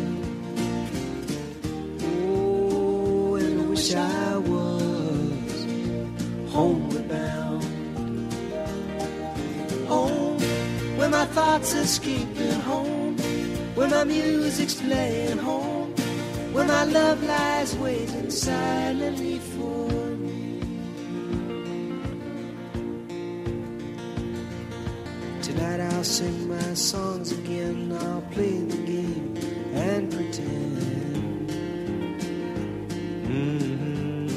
[2.02, 5.66] Oh, and I wish I was
[6.50, 7.64] homeward bound.
[9.88, 10.40] Home,
[10.96, 13.16] where my thoughts escaping home,
[13.74, 15.94] where my music's playing home,
[16.52, 20.01] where my love lies waiting silently for.
[25.72, 29.34] Tonight I'll sing my songs again, I'll play the game
[29.72, 31.48] and pretend.
[33.26, 34.28] Mhm.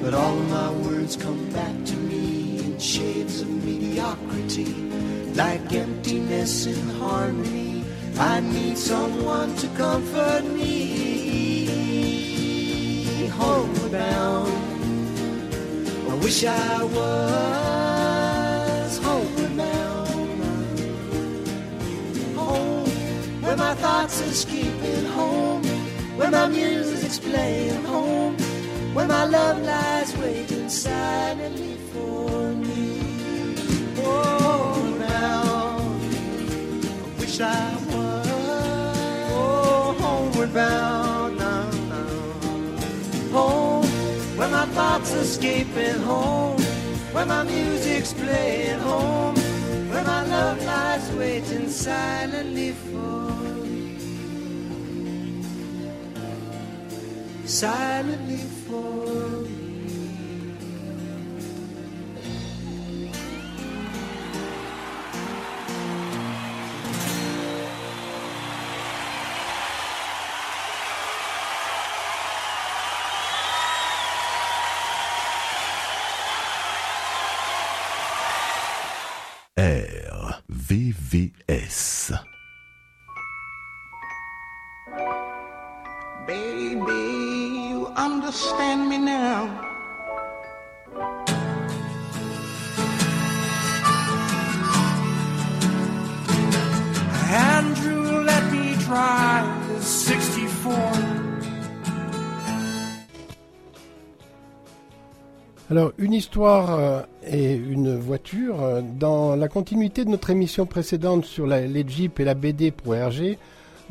[0.00, 4.74] But all of my words come back to me in shades of mediocrity,
[5.34, 7.84] like emptiness in harmony.
[8.18, 10.70] I need someone to comfort me.
[13.28, 14.52] Homeward bound,
[16.10, 17.91] I wish I was
[23.62, 25.62] my thoughts escaping home,
[26.18, 28.34] where my music's playing home,
[28.94, 32.30] where my love lies waiting silently for
[32.66, 32.84] me.
[33.98, 35.78] Oh, now
[37.06, 38.26] I wish I was
[39.40, 42.14] oh, homeward bound now, now.
[43.36, 43.86] Home,
[44.36, 46.60] where my thoughts are escaping home,
[47.14, 49.36] where my music's playing home,
[49.90, 53.31] where my love lies waiting silently for
[57.52, 59.52] Silently for me.
[80.68, 82.31] RVVS.
[88.88, 89.46] Me now.
[97.30, 98.74] Andrew, let me
[99.68, 100.92] the 64.
[105.70, 108.62] Alors, une histoire euh, et une voiture.
[108.62, 112.92] euh, Dans la continuité de notre émission précédente sur les Jeeps et la BD pour
[112.92, 113.38] RG,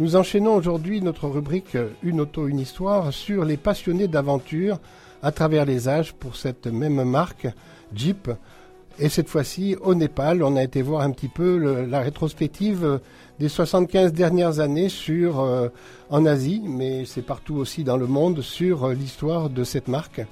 [0.02, 4.80] nous enchaînons aujourd'hui notre rubrique euh, Une auto, une histoire sur les passionnés d'aventure
[5.22, 7.48] à travers les âges pour cette même marque,
[7.94, 8.32] Jeep.
[8.98, 12.98] Et cette fois-ci, au Népal, on a été voir un petit peu la rétrospective euh,
[13.40, 15.70] des 75 dernières années sur, euh,
[16.10, 20.26] en Asie, mais c'est partout aussi dans le monde, sur l'histoire de cette marque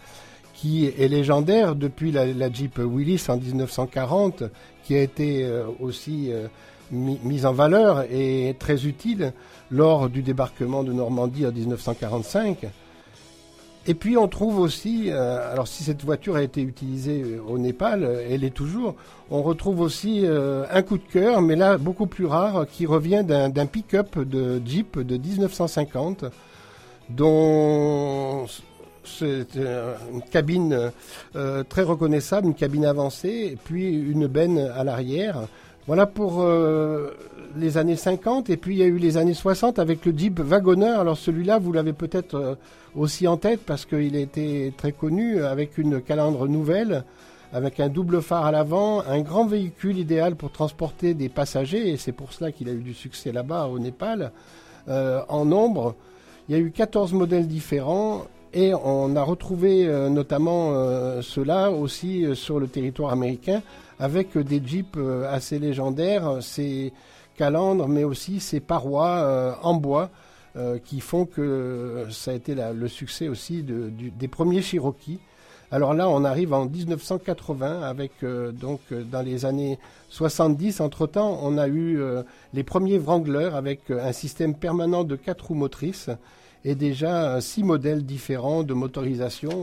[0.55, 4.45] qui est légendaire depuis la, Jeep Willys en 1940,
[4.83, 5.47] qui a été
[5.79, 6.33] aussi
[6.91, 9.33] mis, mise en valeur et très utile
[9.71, 12.67] lors du débarquement de Normandie en 1945.
[13.89, 17.57] Et puis on trouve aussi, euh, alors si cette voiture a été utilisée euh, au
[17.57, 18.95] Népal, euh, elle est toujours,
[19.31, 23.65] on retrouve aussi un coup de cœur, mais là beaucoup plus rare, qui revient d'un
[23.65, 26.25] pick-up de Jeep de 1950,
[27.09, 28.45] dont
[29.03, 30.91] c'est une cabine
[31.69, 35.47] très reconnaissable, une cabine avancée, puis une benne à l'arrière.
[35.89, 37.09] Voilà pour euh,
[37.57, 40.39] les années 50, et puis il y a eu les années 60 avec le Jeep
[40.39, 40.85] Wagoner.
[40.85, 42.55] Alors celui-là, vous l'avez peut-être euh,
[42.95, 47.05] aussi en tête parce qu'il a été très connu avec une calandre nouvelle,
[47.53, 51.97] avec un double phare à l'avant, un grand véhicule idéal pour transporter des passagers, et
[51.97, 54.31] c'est pour cela qu'il a eu du succès là-bas au Népal,
[54.89, 55.95] euh, en nombre.
[56.49, 60.71] Il y a eu 14 modèles différents et on a retrouvé notamment
[61.21, 63.61] ceux-là aussi sur le territoire américain
[63.99, 66.93] avec des jeeps euh, assez légendaires, ces
[67.37, 70.09] calandres mais aussi ces parois euh, en bois
[70.55, 75.19] euh, qui font que ça a été le succès aussi des premiers Cherokee.
[75.71, 78.11] Alors là, on arrive en 1980 avec
[78.59, 79.77] donc dans les années
[80.09, 80.81] 70.
[80.81, 82.01] Entre temps, on a eu
[82.55, 86.09] les premiers Wrangler avec un système permanent de quatre roues motrices
[86.65, 89.61] et déjà six modèles différents de motorisation,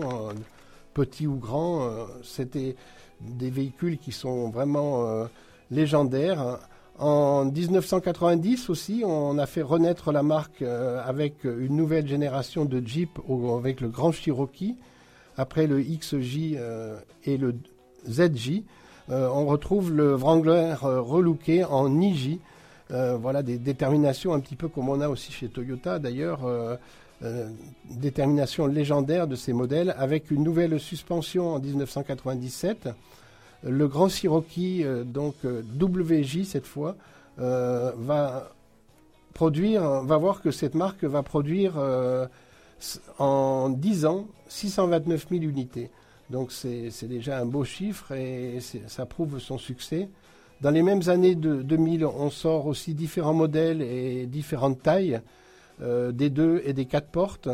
[0.94, 1.90] petits ou grands.
[2.22, 2.76] C'était
[3.20, 5.26] des véhicules qui sont vraiment euh,
[5.70, 6.58] légendaires.
[6.98, 12.80] En 1990 aussi, on a fait renaître la marque euh, avec une nouvelle génération de
[12.86, 13.18] Jeep
[13.58, 14.76] avec le Grand Cherokee.
[15.36, 17.54] Après le XJ euh, et le
[18.08, 18.62] ZJ,
[19.08, 22.38] on retrouve le Wrangler relooké en IJ.
[22.90, 26.40] Voilà des déterminations un petit peu comme on a aussi chez Toyota d'ailleurs.
[27.22, 27.48] Euh,
[27.90, 32.90] détermination légendaire de ces modèles avec une nouvelle suspension en 1997.
[33.62, 36.94] Le Grand Cherokee, euh, donc euh, WJ cette fois,
[37.38, 38.50] va
[39.34, 41.74] produire, va voir que cette marque va produire
[43.18, 45.90] en 10 ans 629 000 unités.
[46.30, 50.08] Donc c'est déjà un beau chiffre et ça prouve son succès.
[50.62, 55.20] Dans les mêmes années de 2000, on sort aussi différents modèles et différentes tailles
[55.80, 57.48] des deux et des quatre portes,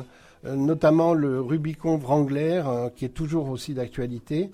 [0.44, 4.50] euh, notamment le Rubicon Wrangler euh, qui est toujours aussi d'actualité,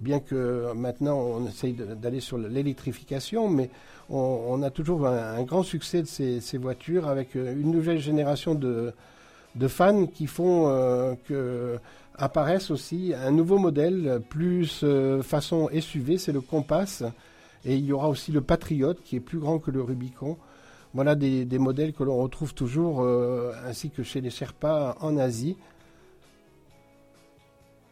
[0.00, 3.68] bien que maintenant on essaye d'aller sur l'électrification, mais
[4.10, 8.92] on, a toujours un, grand succès de ces, voitures avec euh, une nouvelle génération de,
[9.66, 11.78] fans qui font euh, que
[12.16, 17.02] apparaissent aussi un nouveau modèle plus euh, façon SUV, c'est le Compass.
[17.64, 20.36] Et il y aura aussi le Patriote qui est plus grand que le Rubicon.
[20.94, 25.56] Voilà des, modèles que l'on retrouve toujours euh, ainsi que chez les Sherpas en Asie.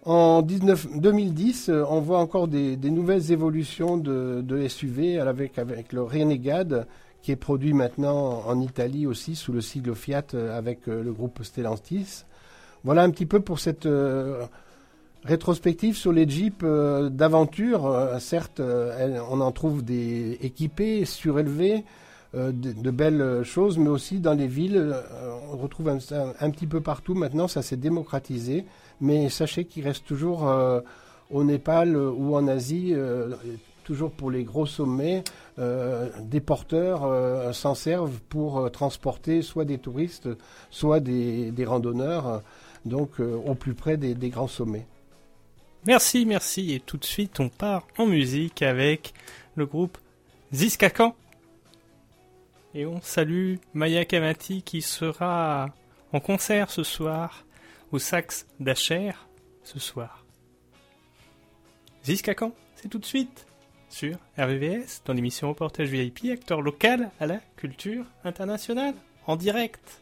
[0.04, 5.56] En 19 2010, euh, on voit encore des, nouvelles évolutions de, SUV avec,
[5.92, 6.86] le Renegade
[7.22, 11.42] qui est produit maintenant en Italie aussi sous le sigle Fiat euh, avec le groupe
[11.42, 12.24] Stellantis.
[12.84, 13.88] Voilà un petit peu pour cette
[15.24, 16.64] rétrospective sur les Jeeps
[17.10, 18.16] d'aventure.
[18.18, 21.84] Certes, on en trouve des équipés, surélevés,
[22.34, 25.02] de, de belles choses, mais aussi dans les villes, euh,
[25.52, 25.98] on retrouve un,
[26.50, 27.14] petit peu partout.
[27.14, 28.64] Maintenant, ça s'est démocratisé,
[29.00, 30.80] mais sachez qu'il reste toujours euh,
[31.30, 33.34] au Népal euh, ou en Asie, euh,
[33.84, 35.24] toujours pour les gros sommets,
[35.58, 40.28] euh, des porteurs euh, s'en servent pour euh, transporter soit des touristes,
[40.70, 42.38] soit des, randonneurs, euh,
[42.84, 44.86] donc euh, au plus près des, des grands sommets.
[45.86, 46.72] Merci, merci.
[46.72, 49.14] Et tout de suite, on part en musique avec
[49.56, 49.98] le groupe
[50.54, 51.14] Ziskakan.
[52.74, 55.68] Et on salue Maya Kamati qui sera
[56.12, 57.44] en concert ce soir
[57.90, 59.12] au Sax d'Acher
[59.62, 60.24] ce soir.
[62.04, 63.46] Ziskakan, c'est tout de suite
[63.90, 68.94] sur RVVS dans l'émission Reportage VIP, acteur local à la culture internationale
[69.26, 70.00] en direct.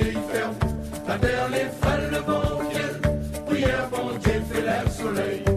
[0.00, 0.54] Il ferme.
[1.06, 2.44] La terre les frêle, le vent.
[3.46, 5.53] Prière, bon Dieu, fait le soleil.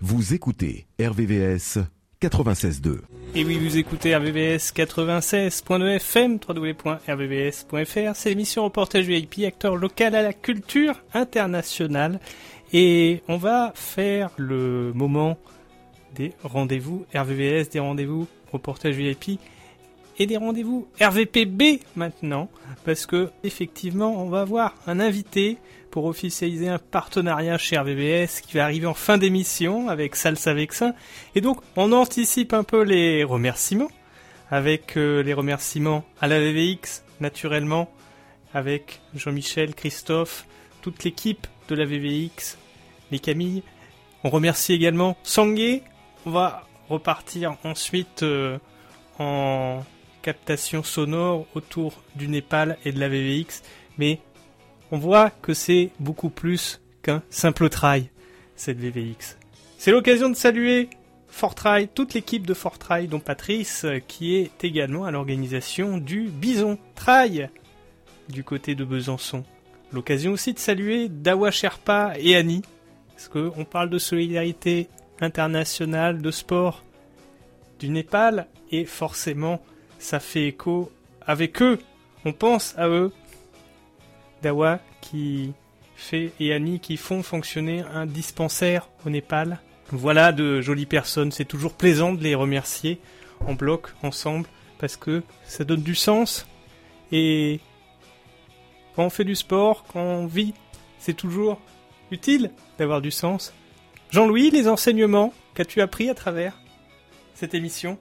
[0.00, 1.78] Vous écoutez RVVS
[2.22, 3.00] 96.2.
[3.34, 8.14] Et oui, vous écoutez RVVS 96.2 FM, www.rvvs.fr.
[8.14, 12.20] C'est l'émission Reportage VIP, acteur local à la culture internationale.
[12.72, 15.36] Et on va faire le moment
[16.14, 19.40] des rendez-vous RVVS, des rendez-vous Reportage VIP
[20.18, 22.48] et des rendez-vous RVPB maintenant.
[22.84, 25.58] Parce que, effectivement, on va avoir un invité
[25.92, 30.94] pour officialiser un partenariat chez RVVS qui va arriver en fin d'émission avec Salsa Vexin.
[31.34, 33.90] Et donc, on anticipe un peu les remerciements
[34.50, 37.90] avec euh, les remerciements à la VVX, naturellement,
[38.54, 40.46] avec Jean-Michel, Christophe,
[40.80, 42.56] toute l'équipe de la VVX,
[43.10, 43.62] les Camilles.
[44.24, 45.82] On remercie également Sangué.
[46.24, 48.58] On va repartir ensuite euh,
[49.18, 49.84] en
[50.22, 53.62] captation sonore autour du Népal et de la VVX.
[53.98, 54.20] Mais
[54.92, 58.10] on voit que c'est beaucoup plus qu'un simple trail,
[58.54, 59.38] cette VVX.
[59.78, 60.90] C'est l'occasion de saluer
[61.28, 66.78] Fortrail, toute l'équipe de Fortrail, dont Patrice, euh, qui est également à l'organisation du Bison
[66.94, 67.48] Trail
[68.28, 69.44] du côté de Besançon.
[69.92, 72.62] L'occasion aussi de saluer Dawa Sherpa et Annie,
[73.14, 74.88] parce qu'on parle de solidarité
[75.20, 76.84] internationale, de sport
[77.78, 79.62] du Népal, et forcément,
[79.98, 80.92] ça fait écho
[81.26, 81.78] avec eux.
[82.26, 83.10] On pense à eux.
[84.42, 85.52] Dawa qui
[85.96, 89.60] fait et Annie qui font fonctionner un dispensaire au Népal.
[89.90, 91.32] Voilà de jolies personnes.
[91.32, 93.00] C'est toujours plaisant de les remercier
[93.46, 96.46] en bloc, ensemble, parce que ça donne du sens.
[97.10, 97.60] Et
[98.96, 100.54] quand on fait du sport, quand on vit,
[100.98, 101.60] c'est toujours
[102.10, 103.52] utile d'avoir du sens.
[104.10, 106.58] Jean-Louis, les enseignements qu'as-tu appris à travers
[107.34, 107.98] cette émission?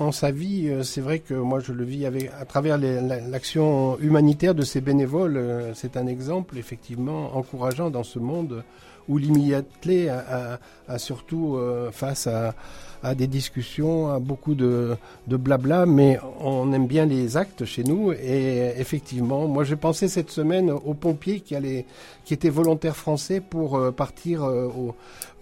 [0.00, 3.98] En sa vie, euh, c'est vrai que moi je le vis avec, à travers l'action
[4.00, 5.36] humanitaire de ces bénévoles.
[5.36, 8.64] euh, C'est un exemple effectivement encourageant dans ce monde
[9.06, 10.24] où l'immédiateté a,
[10.88, 12.54] a- a surtout euh, face à,
[13.02, 14.96] à des discussions, à beaucoup de,
[15.28, 18.12] de blabla, mais on aime bien les actes chez nous.
[18.12, 21.84] Et effectivement, moi j'ai pensé cette semaine aux pompiers qui, allaient,
[22.24, 24.94] qui étaient volontaires français pour euh, partir au,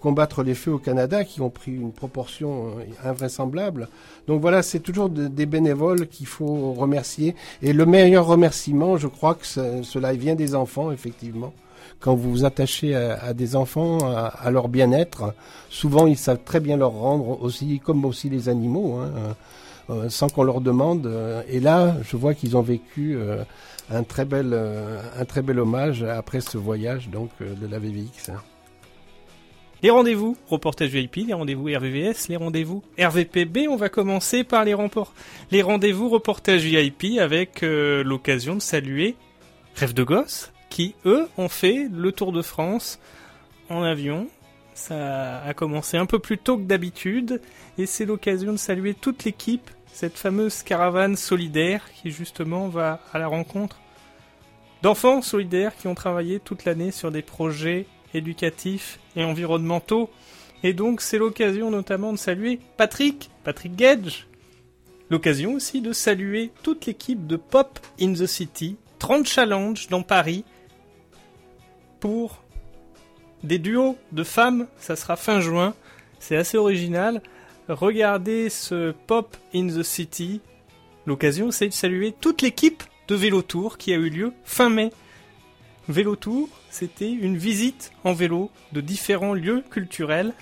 [0.03, 3.89] combattre les feux au Canada, qui ont pris une proportion euh, invraisemblable.
[4.27, 7.35] Donc voilà, c'est toujours de- des bénévoles qu'il faut remercier.
[7.63, 11.53] Et le meilleur remerciement, je crois que ce- cela vient des enfants, effectivement.
[12.01, 13.99] Quand vous vous attachez à, des enfants,
[14.47, 15.35] à, leur bien-être,
[15.71, 19.33] souvent ils savent très bien leur rendre aussi, comme aussi les animaux, hein, euh,
[19.95, 21.09] euh, sans qu'on leur demande.
[21.49, 23.17] Et là, je vois qu'ils ont vécu
[23.91, 24.49] un très bel,
[25.21, 28.33] un très bel hommage après ce voyage donc de la VVX.
[29.83, 33.67] Les rendez-vous, reportage VIP, les rendez-vous RVVS, les rendez-vous RVPB.
[33.69, 39.17] On va commencer par les rendez-vous reportage VIP avec euh, l'occasion de saluer
[39.75, 43.01] Rêve de Gosse, qui eux ont fait le Tour de France
[43.71, 44.29] en avion.
[44.75, 47.41] Ça a commencé un peu plus tôt que d'habitude
[47.77, 53.19] et c'est l'occasion de saluer toute l'équipe, cette fameuse caravane solidaire qui justement va à
[53.19, 53.81] la rencontre
[54.83, 60.11] d'enfants solidaires qui ont travaillé toute l'année sur des projets éducatifs et environnementaux.
[60.63, 64.27] Et donc c'est l'occasion notamment de saluer Patrick, Patrick Gage.
[65.11, 70.45] L'occasion aussi de saluer toute l'équipe de Pop in the City, 30 challenges dans Paris
[72.01, 72.43] pour
[73.43, 75.75] des duos de femmes, ça sera fin juin,
[76.19, 77.21] c'est assez original.
[77.69, 80.41] Regardez ce Pop in the City.
[81.07, 84.93] L'occasion c'est de saluer toute l'équipe de Vélo Tour qui a eu lieu fin mai.
[85.89, 90.33] Vélo Tour, c'était une visite en vélo de différents lieux culturels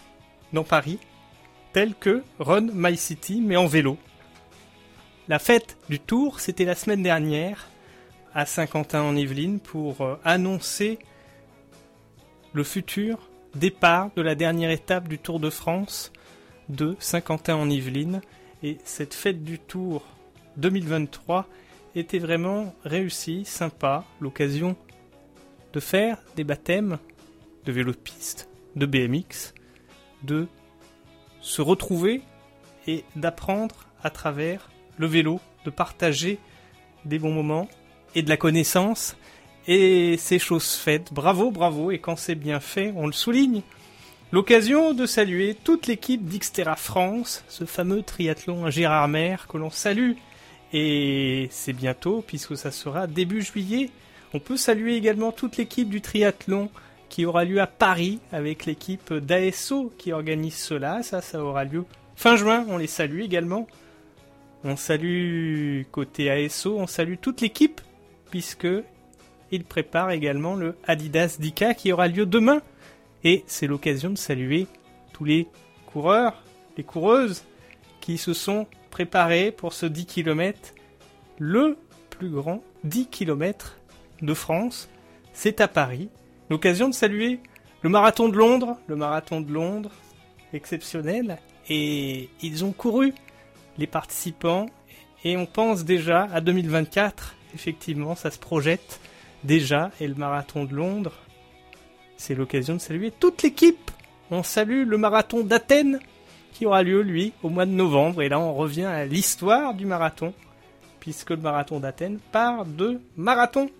[0.52, 0.98] dans Paris,
[1.72, 3.96] tels que Run My City, mais en vélo.
[5.28, 7.68] La fête du Tour, c'était la semaine dernière
[8.34, 10.98] à Saint-Quentin en Yvelines pour euh, annoncer
[12.52, 16.12] le futur départ de la dernière étape du Tour de France
[16.68, 18.20] de Saint-Quentin en Yvelines.
[18.62, 20.04] Et cette fête du Tour
[20.58, 21.46] 2023
[21.94, 24.76] était vraiment réussie, sympa, l'occasion
[25.72, 26.98] de faire des baptêmes
[27.64, 29.54] de vélo de piste, de BMX,
[30.22, 30.46] de
[31.40, 32.22] se retrouver
[32.86, 36.38] et d'apprendre à travers le vélo, de partager
[37.04, 37.68] des bons moments
[38.14, 39.16] et de la connaissance.
[39.66, 41.12] Et c'est chose faite.
[41.12, 41.90] Bravo, bravo.
[41.90, 43.62] Et quand c'est bien fait, on le souligne.
[44.32, 50.12] L'occasion de saluer toute l'équipe d'Xterra France, ce fameux triathlon à Gérardmer que l'on salue.
[50.72, 53.90] Et c'est bientôt, puisque ça sera début juillet.
[54.32, 56.70] On peut saluer également toute l'équipe du triathlon
[57.08, 61.02] qui aura lieu à Paris avec l'équipe d'ASO qui organise cela.
[61.02, 62.64] Ça, ça aura lieu fin juin.
[62.68, 63.66] On les salue également.
[64.62, 67.80] On salue côté ASO, on salue toute l'équipe
[68.30, 68.68] puisque
[69.50, 72.60] il prépare également le Adidas Dika qui aura lieu demain.
[73.24, 74.66] Et c'est l'occasion de saluer
[75.12, 75.48] tous les
[75.86, 76.42] coureurs,
[76.76, 77.44] les coureuses
[78.00, 80.74] qui se sont préparés pour ce 10 km,
[81.38, 81.76] le
[82.10, 83.79] plus grand 10 km
[84.22, 84.88] de France.
[85.32, 86.08] C'est à Paris.
[86.48, 87.40] L'occasion de saluer
[87.82, 89.90] le marathon de Londres, le marathon de Londres,
[90.52, 91.38] exceptionnel.
[91.68, 93.14] Et ils ont couru,
[93.78, 94.66] les participants,
[95.24, 97.36] et on pense déjà à 2024.
[97.54, 99.00] Effectivement, ça se projette
[99.44, 99.90] déjà.
[100.00, 101.14] Et le marathon de Londres,
[102.16, 103.90] c'est l'occasion de saluer toute l'équipe.
[104.30, 106.00] On salue le marathon d'Athènes
[106.52, 108.22] qui aura lieu, lui, au mois de novembre.
[108.22, 110.34] Et là, on revient à l'histoire du marathon,
[111.00, 113.70] puisque le marathon d'Athènes part de marathon.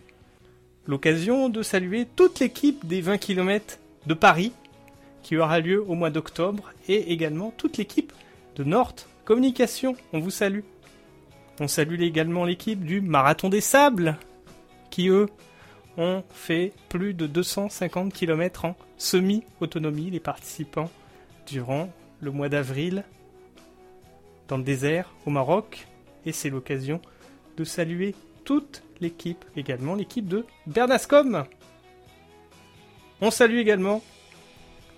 [0.90, 4.50] L'occasion de saluer toute l'équipe des 20 km de Paris,
[5.22, 8.12] qui aura lieu au mois d'octobre, et également toute l'équipe
[8.56, 9.94] de Nord Communication.
[10.12, 10.62] On vous salue.
[11.60, 14.18] On salue également l'équipe du Marathon des Sables,
[14.90, 15.28] qui eux
[15.96, 20.90] ont fait plus de 250 km en semi-autonomie, les participants,
[21.46, 21.88] durant
[22.20, 23.04] le mois d'avril
[24.48, 25.86] dans le désert au Maroc.
[26.26, 27.00] Et c'est l'occasion
[27.56, 31.44] de saluer toute l'équipe, également l'équipe de Bernascom.
[33.20, 34.02] On salue également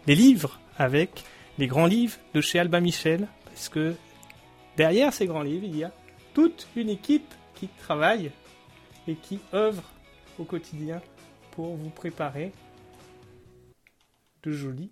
[0.06, 1.24] les livres avec
[1.58, 3.94] les grands livres de chez Albin Michel, parce que
[4.76, 5.92] derrière ces grands livres, il y a
[6.34, 8.30] toute une équipe qui travaille
[9.06, 9.84] et qui œuvre
[10.38, 11.00] au quotidien
[11.52, 12.52] pour vous préparer
[14.42, 14.90] de jolis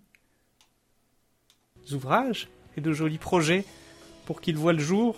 [1.91, 2.47] ouvrages
[2.77, 3.65] et de jolis projets
[4.25, 5.15] pour qu'ils voient le jour.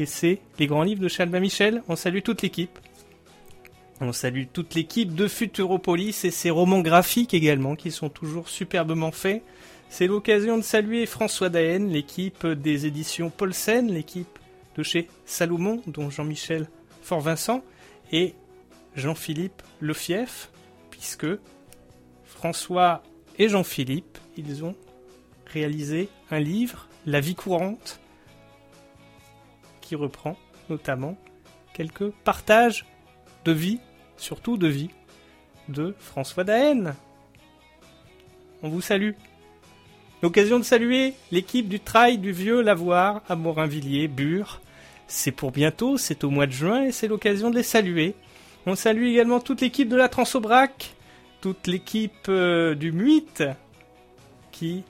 [0.00, 1.82] Et c'est les grands livres de chez Albin Michel.
[1.86, 2.78] On salue toute l'équipe.
[4.00, 9.12] On salue toute l'équipe de Futuropolis et ses romans graphiques également qui sont toujours superbement
[9.12, 9.42] faits.
[9.90, 14.38] C'est l'occasion de saluer François Daen, l'équipe des éditions Paulsen, l'équipe
[14.74, 16.70] de chez Salomon, dont Jean-Michel
[17.02, 17.62] Fort-Vincent,
[18.10, 18.32] et
[18.96, 20.48] Jean-Philippe Lefief,
[20.90, 21.26] puisque
[22.24, 23.02] François
[23.38, 24.76] et Jean-Philippe, ils ont
[25.44, 28.00] réalisé un livre, La vie courante,
[29.90, 30.36] qui reprend
[30.68, 31.16] notamment
[31.74, 32.86] quelques partages
[33.44, 33.80] de vie,
[34.16, 34.90] surtout de vie,
[35.68, 36.94] de François Daen.
[38.62, 39.14] On vous salue.
[40.22, 44.60] L'occasion de saluer l'équipe du Trail du Vieux Lavoir à Morinvilliers, Bure.
[45.08, 48.14] C'est pour bientôt, c'est au mois de juin et c'est l'occasion de les saluer.
[48.66, 50.94] On salue également toute l'équipe de la Transobrac,
[51.40, 53.42] toute l'équipe euh, du Muit,
[54.52, 54.84] qui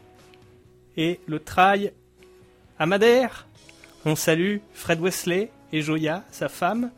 [0.99, 1.95] est le Trail
[2.79, 3.47] à Madère.
[4.07, 6.91] On salue Fred Wesley et Joya, sa femme,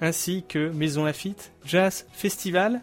[0.00, 2.80] ainsi que Maison Lafitte Jazz Festival.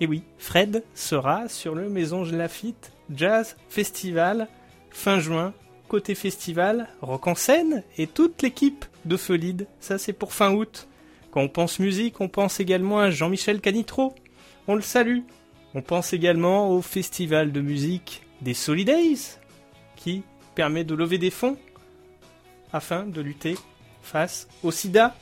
[0.00, 4.48] Et oui, Fred sera sur le Maison Lafitte Jazz Festival
[4.90, 5.54] fin juin.
[5.88, 9.66] Côté festival, Rock en scène et toute l'équipe de Feulide.
[9.78, 10.88] Ça, c'est pour fin août.
[11.30, 14.14] Quand on pense musique, on pense également à Jean-Michel Canitro.
[14.68, 15.20] On le salue.
[15.74, 19.38] On pense également au festival de musique des Solidays,
[19.96, 20.22] qui
[20.54, 21.58] permet de lever des fonds
[22.72, 23.56] afin de lutter
[24.02, 25.14] face au sida.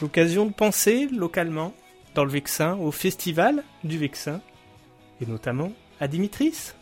[0.00, 1.74] L'occasion de penser localement
[2.14, 4.40] dans le Vexin au festival du Vexin
[5.20, 6.72] et notamment à Dimitris.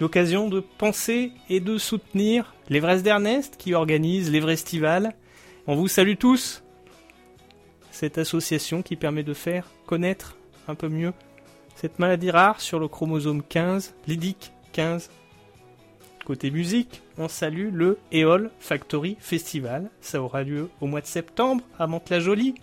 [0.00, 5.14] L'occasion de penser et de soutenir l'Everest d'Ernest qui organise l'Everestival.
[5.66, 6.62] On vous salue tous.
[7.90, 10.36] Cette association qui permet de faire connaître
[10.68, 11.12] un peu mieux
[11.80, 15.10] cette maladie rare sur le chromosome 15, l'IDIC 15.
[16.24, 19.90] Côté musique, on salue le EOL Factory Festival.
[20.00, 22.54] Ça aura lieu au mois de septembre à Mantes-la-Jolie.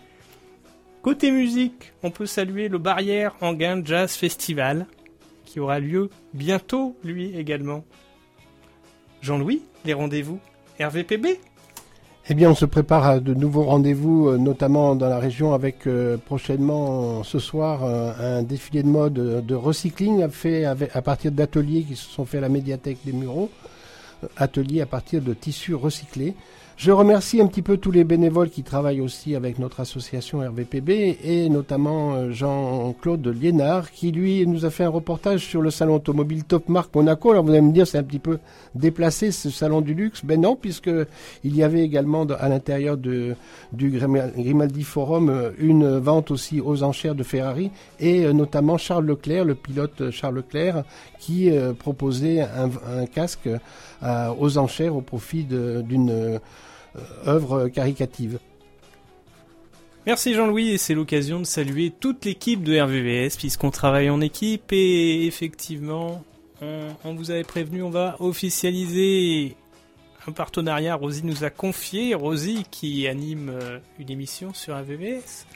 [1.02, 4.86] Côté musique, on peut saluer le Barrière Anguin Jazz Festival
[5.44, 7.84] qui aura lieu bientôt, lui également.
[9.22, 10.40] Jean-Louis, les rendez-vous
[10.80, 11.38] RVPB
[12.28, 15.86] Eh bien, on se prépare à de nouveaux rendez-vous, euh, notamment dans la région, avec
[15.86, 21.84] euh, prochainement ce soir euh, un défilé de mode de recycling fait à partir d'ateliers
[21.84, 23.50] qui se sont faits à la médiathèque des Mureaux,
[24.36, 26.34] ateliers à partir de tissus recyclés.
[26.78, 30.90] Je remercie un petit peu tous les bénévoles qui travaillent aussi avec notre association RVPB
[31.24, 35.94] et notamment euh, Jean-Claude Liénard qui lui nous a fait un reportage sur le salon
[35.94, 37.30] automobile Top Mark Monaco.
[37.30, 38.40] Alors vous allez me dire c'est un petit peu
[38.74, 40.22] déplacé ce salon du luxe.
[40.22, 40.90] Ben non puisque
[41.44, 43.36] il y avait également à l'intérieur de,
[43.72, 48.76] du Grimal- Grimaldi Forum euh, une vente aussi aux enchères de Ferrari et euh, notamment
[48.76, 50.84] Charles Leclerc, le pilote Charles Leclerc
[51.18, 53.48] qui proposait un casque
[54.02, 56.38] euh, aux enchères au profit d'une euh,
[57.26, 58.38] œuvre caricative.
[60.06, 64.72] Merci Jean-Louis et c'est l'occasion de saluer toute l'équipe de RVVS puisqu'on travaille en équipe
[64.72, 66.22] et effectivement
[66.62, 69.56] on, on vous avait prévenu on va officialiser
[70.28, 70.94] un partenariat.
[70.94, 75.46] Rosie nous a confié Rosie qui anime euh, une émission sur RVVS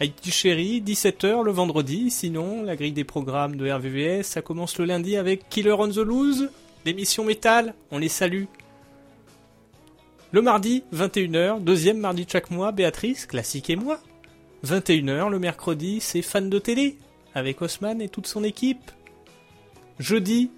[0.00, 2.10] Haïti Chéri 17h le vendredi.
[2.10, 5.96] Sinon la grille des programmes de RVVS ça commence le lundi avec Killer on the
[5.96, 6.50] Loose
[6.84, 8.44] l'émission métal on les salue
[10.34, 14.00] le mardi, 21h, deuxième mardi de chaque mois, Béatrice, classique et moi.
[14.64, 16.96] 21h, le mercredi, c'est fan de télé,
[17.34, 18.90] avec Haussmann et toute son équipe.
[19.98, 20.50] Jeudi,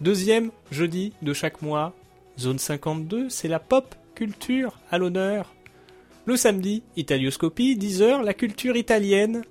[0.00, 1.94] deuxième jeudi de chaque mois,
[2.40, 5.54] zone 52, c'est la pop culture à l'honneur.
[6.24, 9.44] Le samedi, Italioscopie, 10h, la culture italienne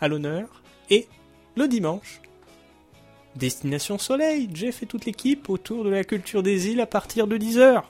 [0.00, 0.64] à l'honneur.
[0.90, 1.06] Et
[1.54, 2.20] le dimanche,
[3.36, 7.38] Destination Soleil, Jeff et toute l'équipe autour de la culture des îles à partir de
[7.38, 7.82] 10h.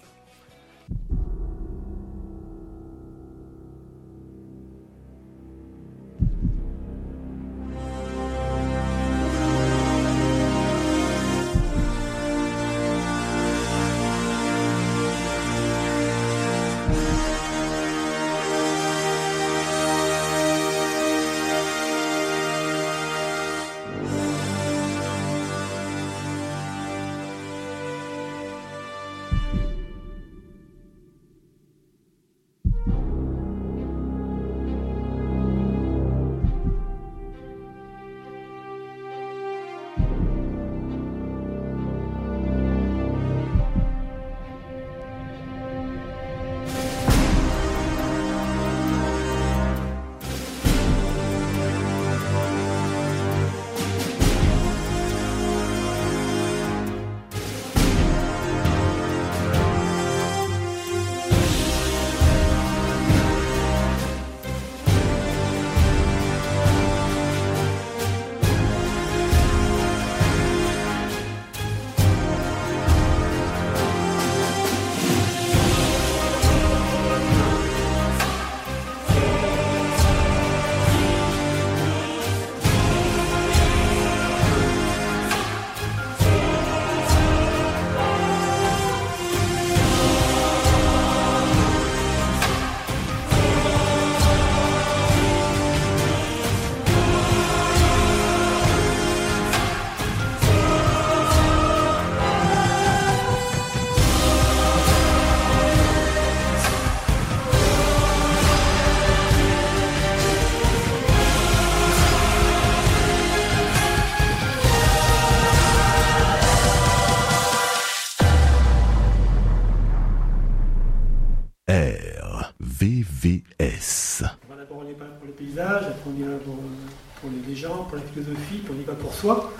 [127.91, 129.53] Pour la philosophie, puis on y va pour soi.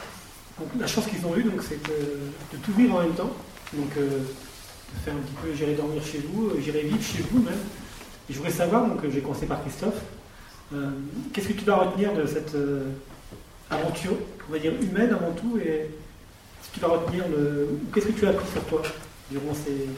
[0.59, 3.31] Donc la chance qu'ils ont eue, donc, c'est de tout vivre en même temps.
[3.73, 4.21] Donc euh,
[5.05, 7.59] faire un petit peu, j'irai dormir chez vous, euh, j'irai vivre chez vous même.
[8.29, 10.01] Je voudrais savoir, donc euh, j'ai commencé par Christophe,
[11.33, 12.57] qu'est-ce que tu vas retenir de cette
[13.69, 14.13] aventure,
[14.49, 15.91] on va dire humaine avant tout, et
[16.63, 17.69] si tu vas retenir le.
[17.93, 18.83] Qu'est-ce que tu as appris sur toi
[19.33, 19.89] durant ces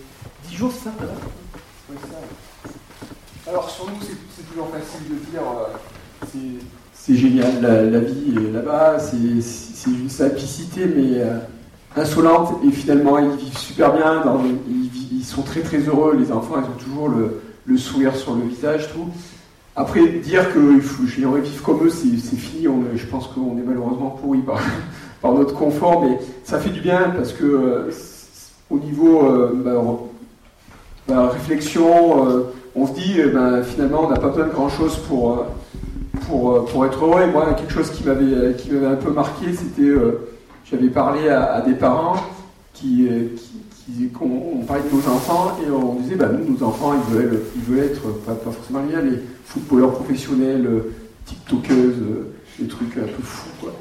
[0.49, 0.91] 10 jours, ça.
[3.47, 5.43] Alors sur nous, c'est toujours facile de dire
[6.33, 11.39] c'est- c'est génial, la, la vie est là-bas, c'est une simplicité mais euh,
[11.97, 12.61] insolente.
[12.65, 14.23] Et finalement ils vivent super bien,
[14.69, 18.93] ils, sont très très heureux, les enfants ils ont toujours le, sourire sur le visage,
[18.93, 19.09] tout.
[19.75, 20.61] Après, dire que
[21.07, 24.41] j'aimerais vivre comme eux, c'est fini, je pense qu'on est malheureusement pourri
[25.23, 27.91] par, notre confort, mais ça fait du bien parce que euh,
[28.71, 29.83] au niveau euh, bah,
[31.09, 34.69] bah, réflexion, euh, on se dit euh, bah, finalement on n'a pas besoin de grand
[34.69, 35.43] chose pour, euh,
[36.27, 37.23] pour, euh, pour être heureux.
[37.23, 40.29] Et moi, quelque chose qui m'avait qui m'avait un peu marqué, c'était euh,
[40.71, 42.17] j'avais parlé à, des parents
[42.73, 46.63] qui, euh, qui, qui- on parlait de nos enfants et on disait bah, nous, nos
[46.67, 50.93] enfants, ils veulent, ils veulent être, pas, forcément les footballeurs professionnels, euh,
[51.27, 53.49] tiktokeuses, euh, des trucs un peu fous.
[53.61, 53.73] Quoi.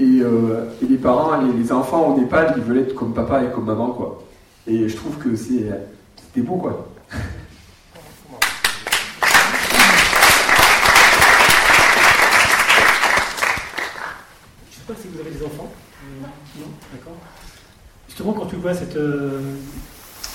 [0.00, 3.44] Et, euh, et les parents, les, les enfants au Népal, ils veulent être comme papa
[3.44, 3.88] et comme maman.
[3.90, 4.22] Quoi.
[4.66, 6.56] Et je trouve que c'était beau.
[6.56, 6.88] Quoi.
[14.70, 15.70] Je sais pas si vous avez des enfants.
[16.04, 16.20] Euh,
[16.60, 16.81] non, d'accord.
[18.08, 19.40] Justement, quand tu vois cette, euh,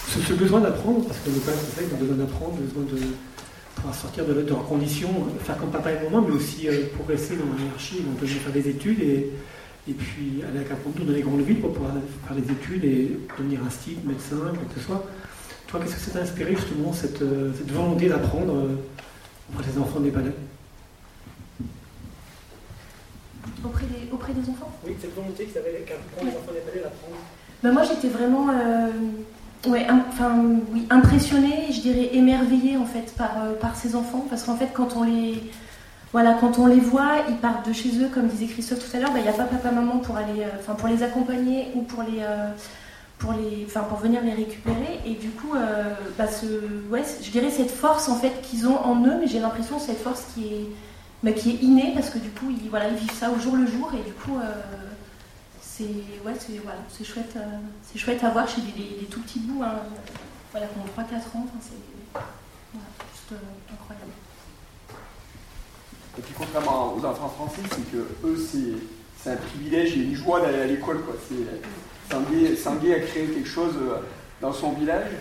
[0.08, 3.00] ce, besoin d'apprendre, parce que le père, c'est ça, ils ont besoin d'apprendre, besoin de
[3.76, 6.88] pouvoir sortir de, de leurs conditions, euh, faire comme papa et maman, mais aussi euh,
[6.96, 9.32] progresser dans la hiérarchie, donc faire des études et,
[9.88, 11.94] et puis aller à Capondo dans les grandes villes pour pouvoir
[12.28, 15.06] faire des études et devenir un médecin, quoi que ce soit.
[15.68, 18.76] Toi, qu'est-ce que ça t'a inspiré justement, cette, cette volonté d'apprendre euh,
[19.54, 20.32] auprès des enfants népalais
[23.64, 24.72] Auprès des, auprès des enfants?
[24.86, 27.16] Oui, cette volonté qu'ils avaient, qu'ont les enfants népalais d'apprendre.
[27.64, 30.32] Ben, moi, j'étais vraiment euh, ouais, enfin,
[30.72, 34.70] oui, impressionnée, je dirais émerveillée en fait par, euh, par ces enfants, parce qu'en fait,
[34.74, 35.42] quand on les,
[36.14, 39.00] voilà, quand on les voit, ils partent de chez eux, comme disait Christophe tout à
[39.00, 41.82] l'heure, ben, il n'y a pas papa maman pour aller, euh, pour les accompagner ou
[41.82, 42.24] pour les,
[43.18, 45.54] pour les, enfin, pour venir les récupérer, et du coup,
[46.18, 46.46] bah, ce,
[46.92, 49.82] ouais, je dirais cette force en fait qu'ils ont en eux, mais j'ai l'impression que
[49.84, 50.68] cette force qui est,
[51.24, 53.56] bah, qui est innée, parce que du coup, ils, voilà, ils vivent ça au jour
[53.56, 54.38] le jour, et du coup.
[54.38, 54.54] euh,
[55.78, 55.84] c'est
[56.26, 59.76] ouais, voilà, chouette, euh, c'est chouette à voir chez des, des- tout petits bouts, hein,
[60.52, 61.76] voilà, qui ont 3-4 ans, c'est
[63.14, 63.36] juste euh,
[63.72, 64.12] incroyable.
[66.18, 70.42] Et puis contrairement aux enfants français, c'est que eux, c'est, un privilège et une joie
[70.42, 71.04] d'aller à l'école.
[71.04, 71.16] Quoi.
[71.30, 73.76] C'est, Sanguet a créé quelque chose
[74.42, 75.12] dans son village.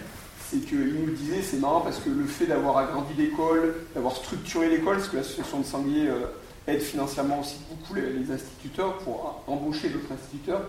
[0.51, 4.69] C'est qu'il nous disait, c'est marrant parce que le fait d'avoir agrandi l'école, d'avoir structuré
[4.69, 6.27] l'école, parce que l'association de Sanguet euh,
[6.69, 10.63] aide financièrement aussi beaucoup les, instituteurs pour embaucher d'autres instituteurs,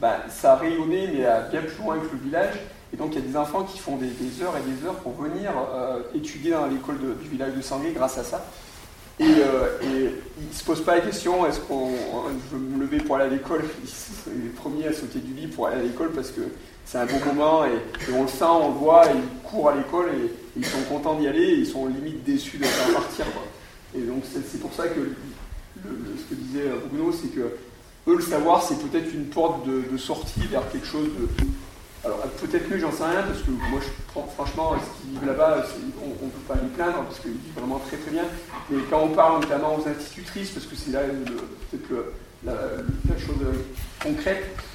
[0.00, 2.54] bah, ça a rayonné, mais à bien plus loin que le village.
[2.92, 5.12] Et donc il y a des enfants qui font des, heures et des heures pour
[5.12, 8.44] venir euh, étudier dans l'école du village de Sanguet grâce à ça.
[9.18, 11.90] Et, euh, ils ne se posent pas la question est-ce qu'on
[12.50, 15.46] je me lever pour aller à l'école Ils sont les premiers à sauter du lit
[15.46, 16.40] pour aller à l'école parce que
[16.84, 17.78] c'est un bon moment et,
[18.14, 21.26] on le sent, on le voit, ils courent à l'école et, ils sont contents d'y
[21.26, 23.24] aller et ils sont limite déçus de faire partir.
[23.96, 27.56] Et donc c'est pour ça que ce que disait Bruno, c'est que
[28.08, 31.46] eux, le savoir, c'est peut-être une porte de, sortie vers quelque chose de.
[32.04, 33.80] Alors peut-être mieux, j'en sais rien, parce que moi,
[34.34, 35.64] franchement, ce qu'ils vivent là-bas,
[36.02, 38.24] on ne peut pas les plaindre, parce qu'ils vivent vraiment très très bien.
[38.70, 41.00] Mais quand on parle notamment aux institutrices, parce que c'est là
[41.70, 42.12] peut-être
[42.44, 42.52] la,
[43.18, 43.36] chose
[44.02, 44.71] concrète, c'est que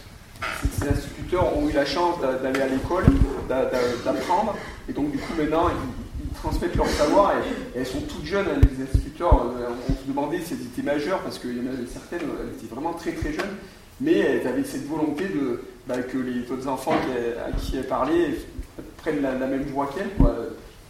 [0.73, 3.05] ces instituteurs ont eu la chance d'a- d'aller à l'école,
[3.49, 4.55] d'a- d'a- d'apprendre,
[4.89, 6.07] et donc du coup maintenant ils,
[6.37, 10.39] transmettent leur savoir, et, elles sont toutes jeunes, hein, les instituteurs, euh, on se demandait
[10.39, 13.33] si elles étaient majeures, parce qu'il y en avait certaines, elles étaient vraiment très très
[13.33, 13.55] jeunes,
[13.99, 18.35] mais elles avaient cette volonté de, bah, que les autres enfants à qui elles parlaient
[18.97, 20.11] prennent la, même voie qu'elles,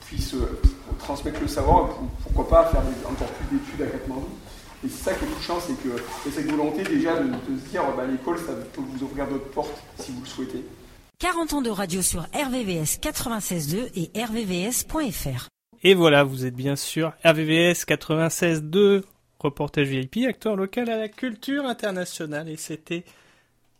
[0.06, 0.60] puissent euh,
[1.00, 1.90] transmettre le savoir,
[2.24, 4.28] pourquoi pas faire encore plus d'études à Katmandou.
[4.86, 7.70] Et c'est ça qui est touchant, c'est que a cette volonté déjà de, de se
[7.70, 10.64] dire bah, l'école, ça peut vous ouvrir d'autres portes si vous le souhaitez.
[11.20, 15.48] 40 ans de radio sur RVVS 96.2 et rvvs.fr.
[15.84, 19.02] Et voilà, vous êtes bien sûr RVVS 96.2,
[19.40, 22.50] reportage VIP, acteur local à la culture internationale.
[22.50, 23.04] Et c'était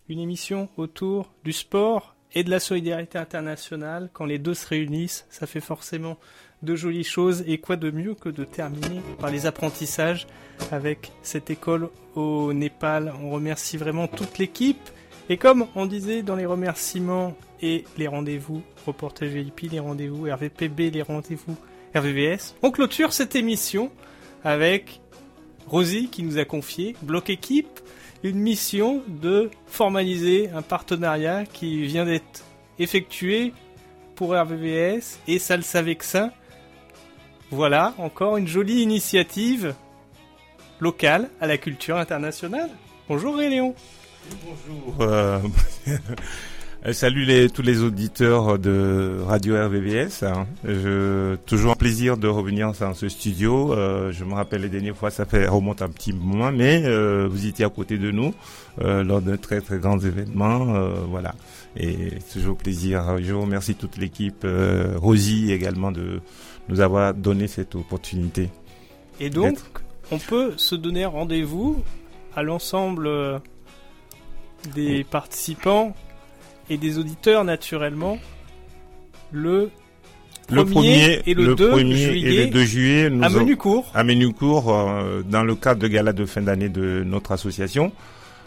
[0.10, 4.10] une émission autour du sport et de la solidarité internationale.
[4.14, 6.18] Quand les deux se réunissent, ça fait forcément
[6.64, 7.44] de jolies choses.
[7.48, 10.28] Et quoi de mieux que de terminer par les apprentissages
[10.72, 13.14] avec cette école au Népal.
[13.24, 14.90] On remercie vraiment toute l'équipe.
[15.30, 20.92] Et comme on disait dans les remerciements et les rendez-vous, reportage VIP, les rendez-vous RVPB,
[20.92, 21.58] les rendez-vous
[21.96, 22.56] RVVS.
[22.62, 23.92] On clôture cette émission
[24.44, 25.02] avec
[25.68, 27.80] Rosie qui nous a confié, Bloc Équipe,
[28.24, 32.44] une mission de formaliser un partenariat qui vient d'être
[32.80, 33.54] effectué
[34.16, 36.32] pour RVVS et Salsa Vexin.
[37.52, 39.74] Voilà, encore une jolie initiative
[40.80, 42.70] locale à la culture internationale.
[43.08, 43.74] Bonjour Léon.
[44.46, 44.96] Bonjour.
[45.00, 45.40] Euh,
[46.92, 50.24] salut les, tous les auditeurs de Radio RVVS.
[50.24, 50.46] hein.
[50.66, 53.74] Je, toujours un plaisir de revenir dans ce studio.
[53.74, 57.30] Euh, je me rappelle les dernières fois, ça fait remonte un petit moment, mais euh,
[57.32, 58.34] vous étiez à côté de nous
[58.82, 60.76] euh, lors de très très grands événements.
[60.76, 61.34] euh, voilà.
[61.78, 63.18] Et toujours plaisir.
[63.22, 64.46] Je remercie toute l'équipe,
[64.98, 66.20] Rosie également de
[66.70, 68.50] nous avoir donné cette opportunité.
[69.20, 69.58] Et donc,
[70.12, 71.84] on peut se donner rendez-vous
[72.36, 73.40] à l'ensemble euh,
[74.76, 75.96] des participants
[76.70, 78.18] et des auditeurs naturellement
[79.32, 79.70] le
[80.50, 83.92] Le 1er et le, 2 premier juillet, et le 2 juillet, nous à avons- Menucourt.
[83.94, 87.92] À Menucourt, euh, dans le cadre de gala de fin d'année de notre association,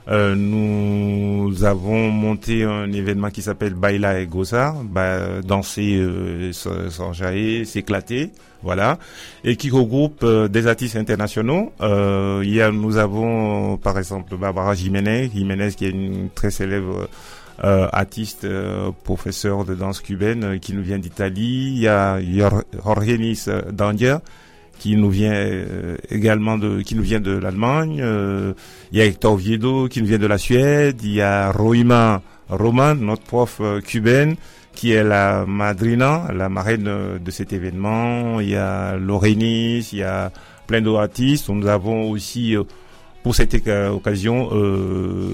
[0.08, 6.68] euh, nous avons monté un événement qui s'appelle Baila et Gossard, bah, danser, euh, s-
[6.88, 8.30] s'enjailler, s'éclater,
[8.62, 8.98] voilà,
[9.44, 11.72] et qui regroupe euh, des artistes internationaux.
[11.80, 17.08] Euh, il y nous avons, par exemple, Barbara Jiménez, Jiménez qui est une très célèbre
[17.62, 18.44] euh, artiste,
[19.04, 21.72] professeur de danse cubaine qui nous vient d'Italie.
[21.74, 22.18] Il y a
[23.48, 24.16] euh, Danger
[24.80, 28.00] qui nous vient euh, également de qui nous vient de l'Allemagne.
[28.02, 28.54] Euh,
[28.90, 31.00] il y a Hector Viedo qui nous vient de la Suède.
[31.02, 34.36] Il y a Roima Roman, notre prof euh, cubaine,
[34.74, 38.40] qui est la madrina, la marraine euh, de cet événement.
[38.40, 40.32] Il y a Lorenis, il y a
[40.66, 41.50] plein d'autres artistes.
[41.50, 42.64] Nous avons aussi euh,
[43.22, 45.30] pour cette occasion, euh,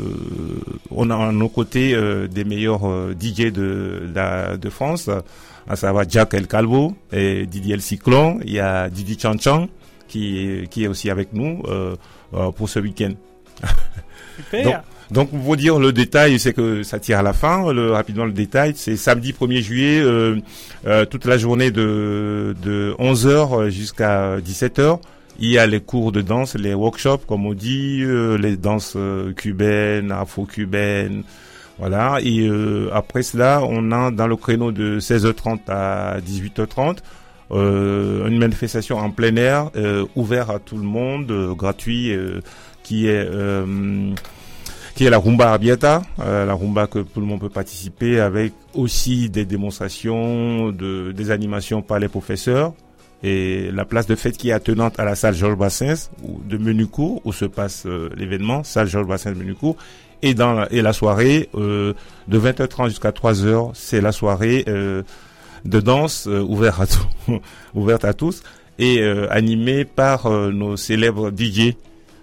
[0.91, 5.09] on a à nos côtés euh, des meilleurs euh, DJ de, la- de France,
[5.69, 8.41] à savoir Jack El Calvo et Didier El Cyclone.
[8.45, 9.69] Il y a Didi Chan Chan
[10.09, 11.95] qui, est- qui est aussi avec nous euh,
[12.35, 13.13] euh, pour ce week-end.
[14.37, 14.65] Super.
[14.65, 14.75] Donc,
[15.09, 17.73] donc, pour vous dire le détail, c'est que ça tire à la fin.
[17.73, 20.37] Le, rapidement, le détail, c'est samedi 1er juillet, euh,
[20.87, 24.99] euh, toute la journée de, de 11h jusqu'à 17h.
[25.39, 28.95] Il y a les cours de danse, les workshops, comme on dit, euh, les danses
[28.97, 31.25] euh, cubaines, afro-cubaines,
[31.79, 32.19] voilà.
[32.23, 36.99] Et euh, après cela, on a dans le créneau de 16h30 à 18h30
[37.53, 42.13] euh, une manifestation en plein air, euh, ouvert à tout le monde, gratuit,
[42.83, 43.29] qui est
[44.97, 48.55] qui est la rumba arbiata, euh, la rumba que tout le monde peut participer avec
[48.73, 52.73] aussi des démonstrations, de, des animations par les professeurs
[53.23, 56.59] et la place de fête qui est attenante à la salle Georges Bassins ou de
[56.59, 59.77] Menucourt où se passe euh, l'événement, salle Georges Bassins de Menucourt
[60.23, 61.95] et dans la, et la soirée euh,
[62.29, 65.03] de 20h30 jusqu'à 3h, c'est la soirée euh,
[65.65, 67.41] de danse euh, ouverte à tous,
[67.75, 68.43] ouverte à tous
[68.79, 71.75] et euh, animée par nos célèbres DJ.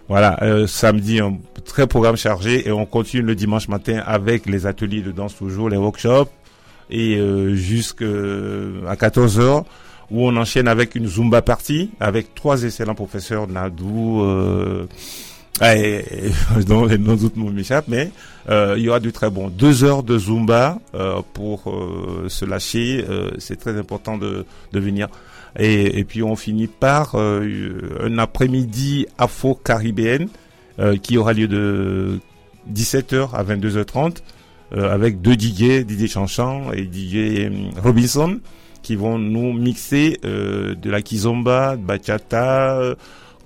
[0.10, 4.66] Voilà, euh, samedi un très programme chargé et on continue le dimanche matin avec les
[4.66, 6.30] ateliers de danse toujours, les workshops
[6.90, 9.64] et euh, jusqu'à 14h
[10.14, 14.86] où on enchaîne avec une Zumba party avec trois excellents professeurs Nadou euh,
[15.60, 16.06] ah, et,
[16.60, 17.18] et- dont les noms
[17.52, 18.12] m'échappent, mais
[18.50, 19.50] euh, il y aura du très bon.
[19.50, 24.80] Deux heures de Zumba euh, pour euh, se lâcher, euh, c'est très important de, de
[24.80, 25.08] venir.
[25.60, 30.28] Et, et puis on finit par euh, un après-midi afro-caribéenne
[30.80, 32.20] euh, qui aura lieu de
[32.74, 34.18] 17h à 22h30
[34.76, 37.52] euh, avec deux DJ, DJ Chanchan et DJ
[37.84, 38.40] Robinson
[38.84, 42.96] qui vont nous mixer euh, de la kizomba, bachata,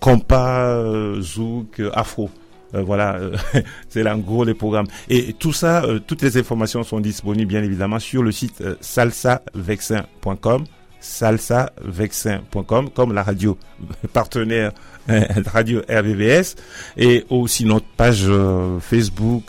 [0.02, 2.30] compas, euh, zouk, euh, afro.
[2.76, 3.36] Euh, voilà, euh,
[3.90, 4.88] c'est là en gros les programmes.
[5.10, 10.66] Et tout ça, euh, toutes les informations sont disponibles bien évidemment sur le site salsavexin.com
[11.00, 13.56] salsavexin.com comme la radio
[14.14, 14.72] partenaire
[15.46, 16.56] radio RVVS
[16.98, 18.26] et aussi notre page
[18.82, 19.44] Facebook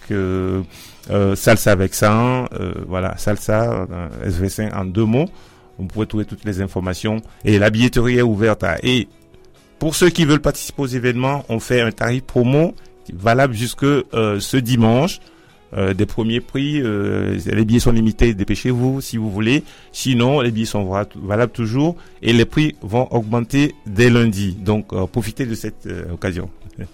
[1.35, 2.45] Salsa Vexin
[2.87, 5.31] voilà Salsa euh, SV5 en deux mots
[5.79, 9.09] vous pouvez trouver toutes les informations et la billetterie est ouverte à, et
[9.79, 12.75] pour ceux qui veulent participer aux événements on fait un tarif promo
[13.13, 15.21] valable jusque euh, ce dimanche
[15.77, 16.81] euh, des premiers prix.
[16.81, 19.65] euh, les billets sont limités, dépêchez-vous si vous voulez.
[19.93, 24.55] Sinon, les billets sont valables toujours et les prix vont augmenter dès lundi.
[24.55, 26.49] Donc, profitez de cette occasion.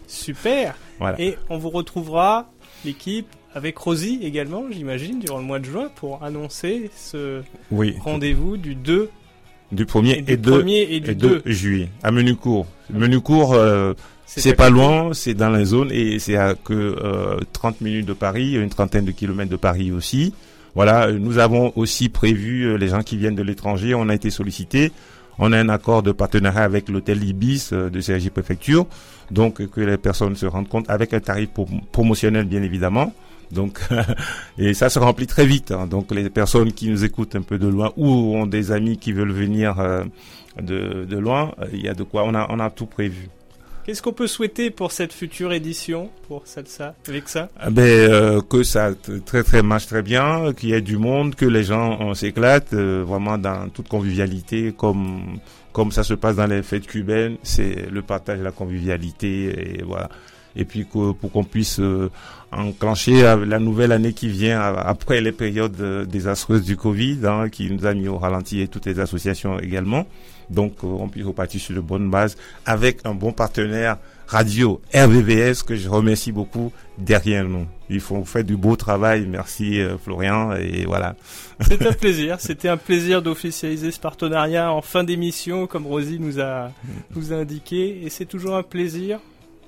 [0.09, 0.74] Super.
[0.99, 1.20] Voilà.
[1.20, 2.51] Et on vous retrouvera
[2.85, 7.95] l'équipe avec Rosie également, j'imagine, durant le mois de juin pour annoncer ce Oui.
[8.01, 9.11] rendez-vous du 2
[9.73, 11.53] Du 1er Et et, du de, 1er et du 2 2.
[11.53, 12.67] juillet à Menucourt.
[12.91, 13.95] Menucourt, euh,
[14.27, 17.81] C'est c'est à pas loin, c'est dans la zone et c'est à que euh, 30
[17.81, 20.33] minutes de Paris, une trentaine de kilomètres de Paris aussi.
[20.75, 24.15] Voilà, euh, nous avons aussi prévu euh, les gens qui viennent de l'étranger, on a
[24.15, 24.91] été sollicités.
[25.39, 28.87] on a un accord de partenariat avec l'hôtel Ibis euh, de CRJ Préfecture,
[29.31, 33.13] donc euh, que les personnes se rendent compte avec un tarif prom- promotionnel bien évidemment.
[33.53, 33.81] Donc
[34.59, 35.71] et ça se remplit très vite.
[35.73, 35.87] hein.
[35.87, 39.13] Donc les personnes qui nous écoutent un peu de loin ou ont des amis qui
[39.13, 40.05] veulent venir euh,
[40.61, 42.25] de, de loin, euh, il y a de quoi.
[42.25, 43.29] On a on a tout prévu.
[43.85, 47.51] Qu'est-ce qu'on peut souhaiter pour cette future édition, pour Salsa, avec ça?
[47.61, 48.93] Ah Ben euh, que ça
[49.27, 53.05] très très marche très bien, qu'il y ait du monde, que les gens s'éclatent euh,
[53.07, 55.39] vraiment dans toute convivialité, comme
[55.75, 60.09] comme ça se passe dans les fêtes cubaines, c'est le partage, la convivialité et voilà.
[60.57, 62.11] Et puis que, pour qu'on puisse euh,
[62.53, 67.49] enclencher euh, la nouvelle année qui vient après les périodes euh, désastreuses du Covid, hein,
[67.49, 70.07] qui nous a mis au ralenti et toutes les associations également.
[70.51, 72.37] Donc on puisse repartir sur de bonnes bases
[72.67, 73.97] avec un bon partenaire
[74.27, 77.67] radio RVVS que je remercie beaucoup derrière nous.
[77.91, 79.27] Ils font fait du beau travail.
[79.29, 81.17] Merci euh, Florian et voilà.
[81.61, 86.41] C'est un plaisir, c'était un plaisir d'officialiser ce partenariat en fin d'émission, comme Rosie nous
[86.41, 86.71] a,
[87.15, 89.21] nous a indiqué, et c'est toujours un plaisir.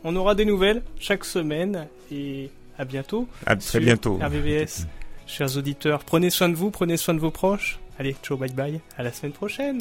[0.08, 3.26] On aura des nouvelles chaque semaine, et à bientôt.
[3.44, 4.20] À très bientôt.
[4.22, 4.86] RVVS.
[5.26, 7.80] Chers auditeurs, prenez soin de vous, prenez soin de vos proches.
[7.98, 9.80] Allez, ciao, bye bye, à la semaine prochaine.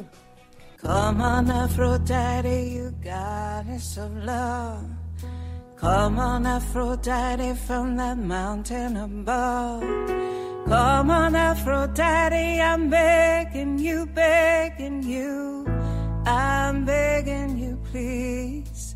[0.82, 4.82] Come on, Aphrodite, you goddess of love.
[5.80, 9.84] Come on, Aphrodite, from that mountain above.
[10.66, 15.68] Come on, Aphrodite, I'm begging you, begging you.
[16.26, 18.95] I'm begging you, please.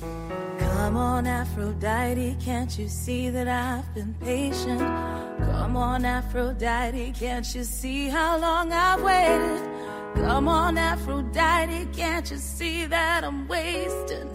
[0.00, 4.80] Come on, Aphrodite, can't you see that I've been patient?
[4.80, 9.62] Come on, Aphrodite, can't you see how long I've waited?
[10.14, 14.30] Come on, Aphrodite, can't you see that I'm wasting?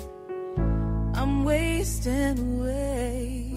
[1.15, 3.53] I'm wasting away.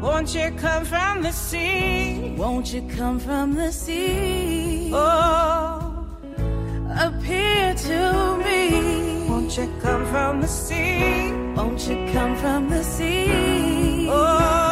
[0.00, 2.34] Won't you come from the sea?
[2.36, 4.90] Won't you come from the sea?
[4.92, 6.06] Oh,
[6.98, 9.11] appear to me.
[9.52, 11.30] Won't you come from the sea?
[11.54, 14.08] Won't you come from the sea?
[14.10, 14.71] Oh,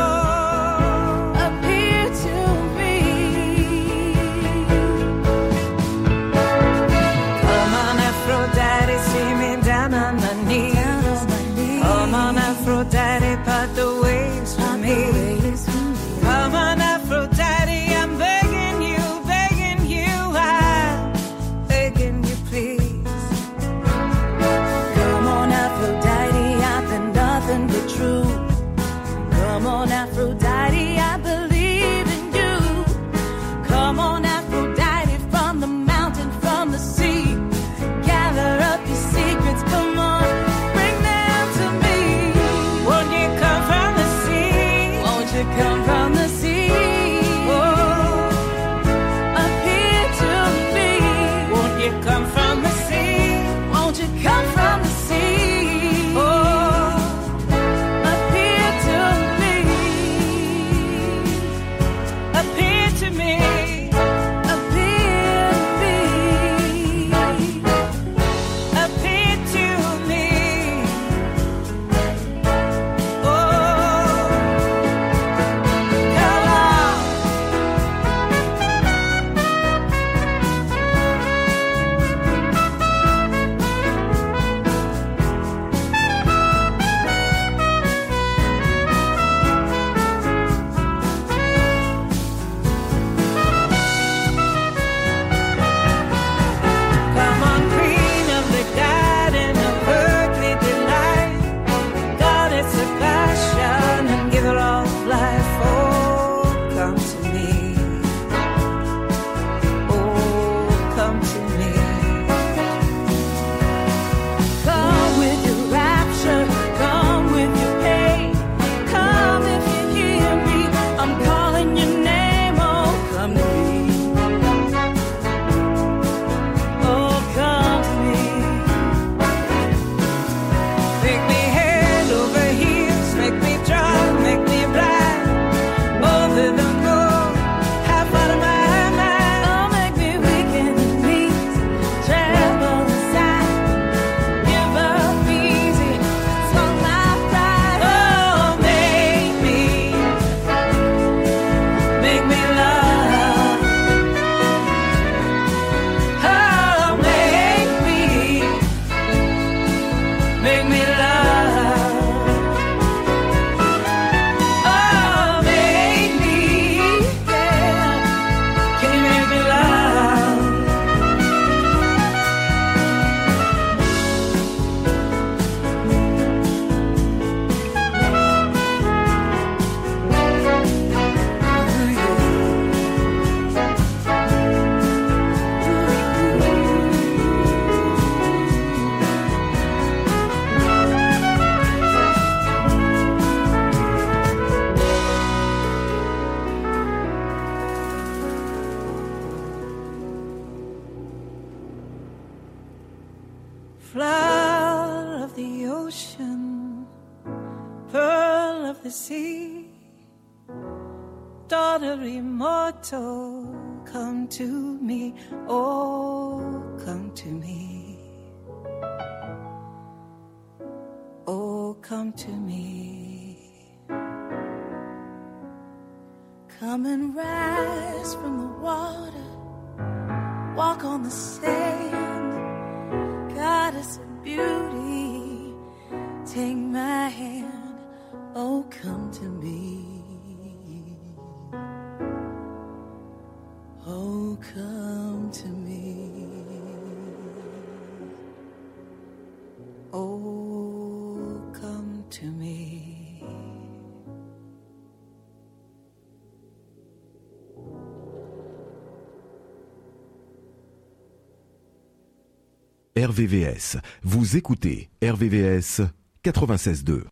[263.00, 263.78] RVVS.
[264.02, 265.80] Vous écoutez RVVS
[266.22, 267.04] 96.2.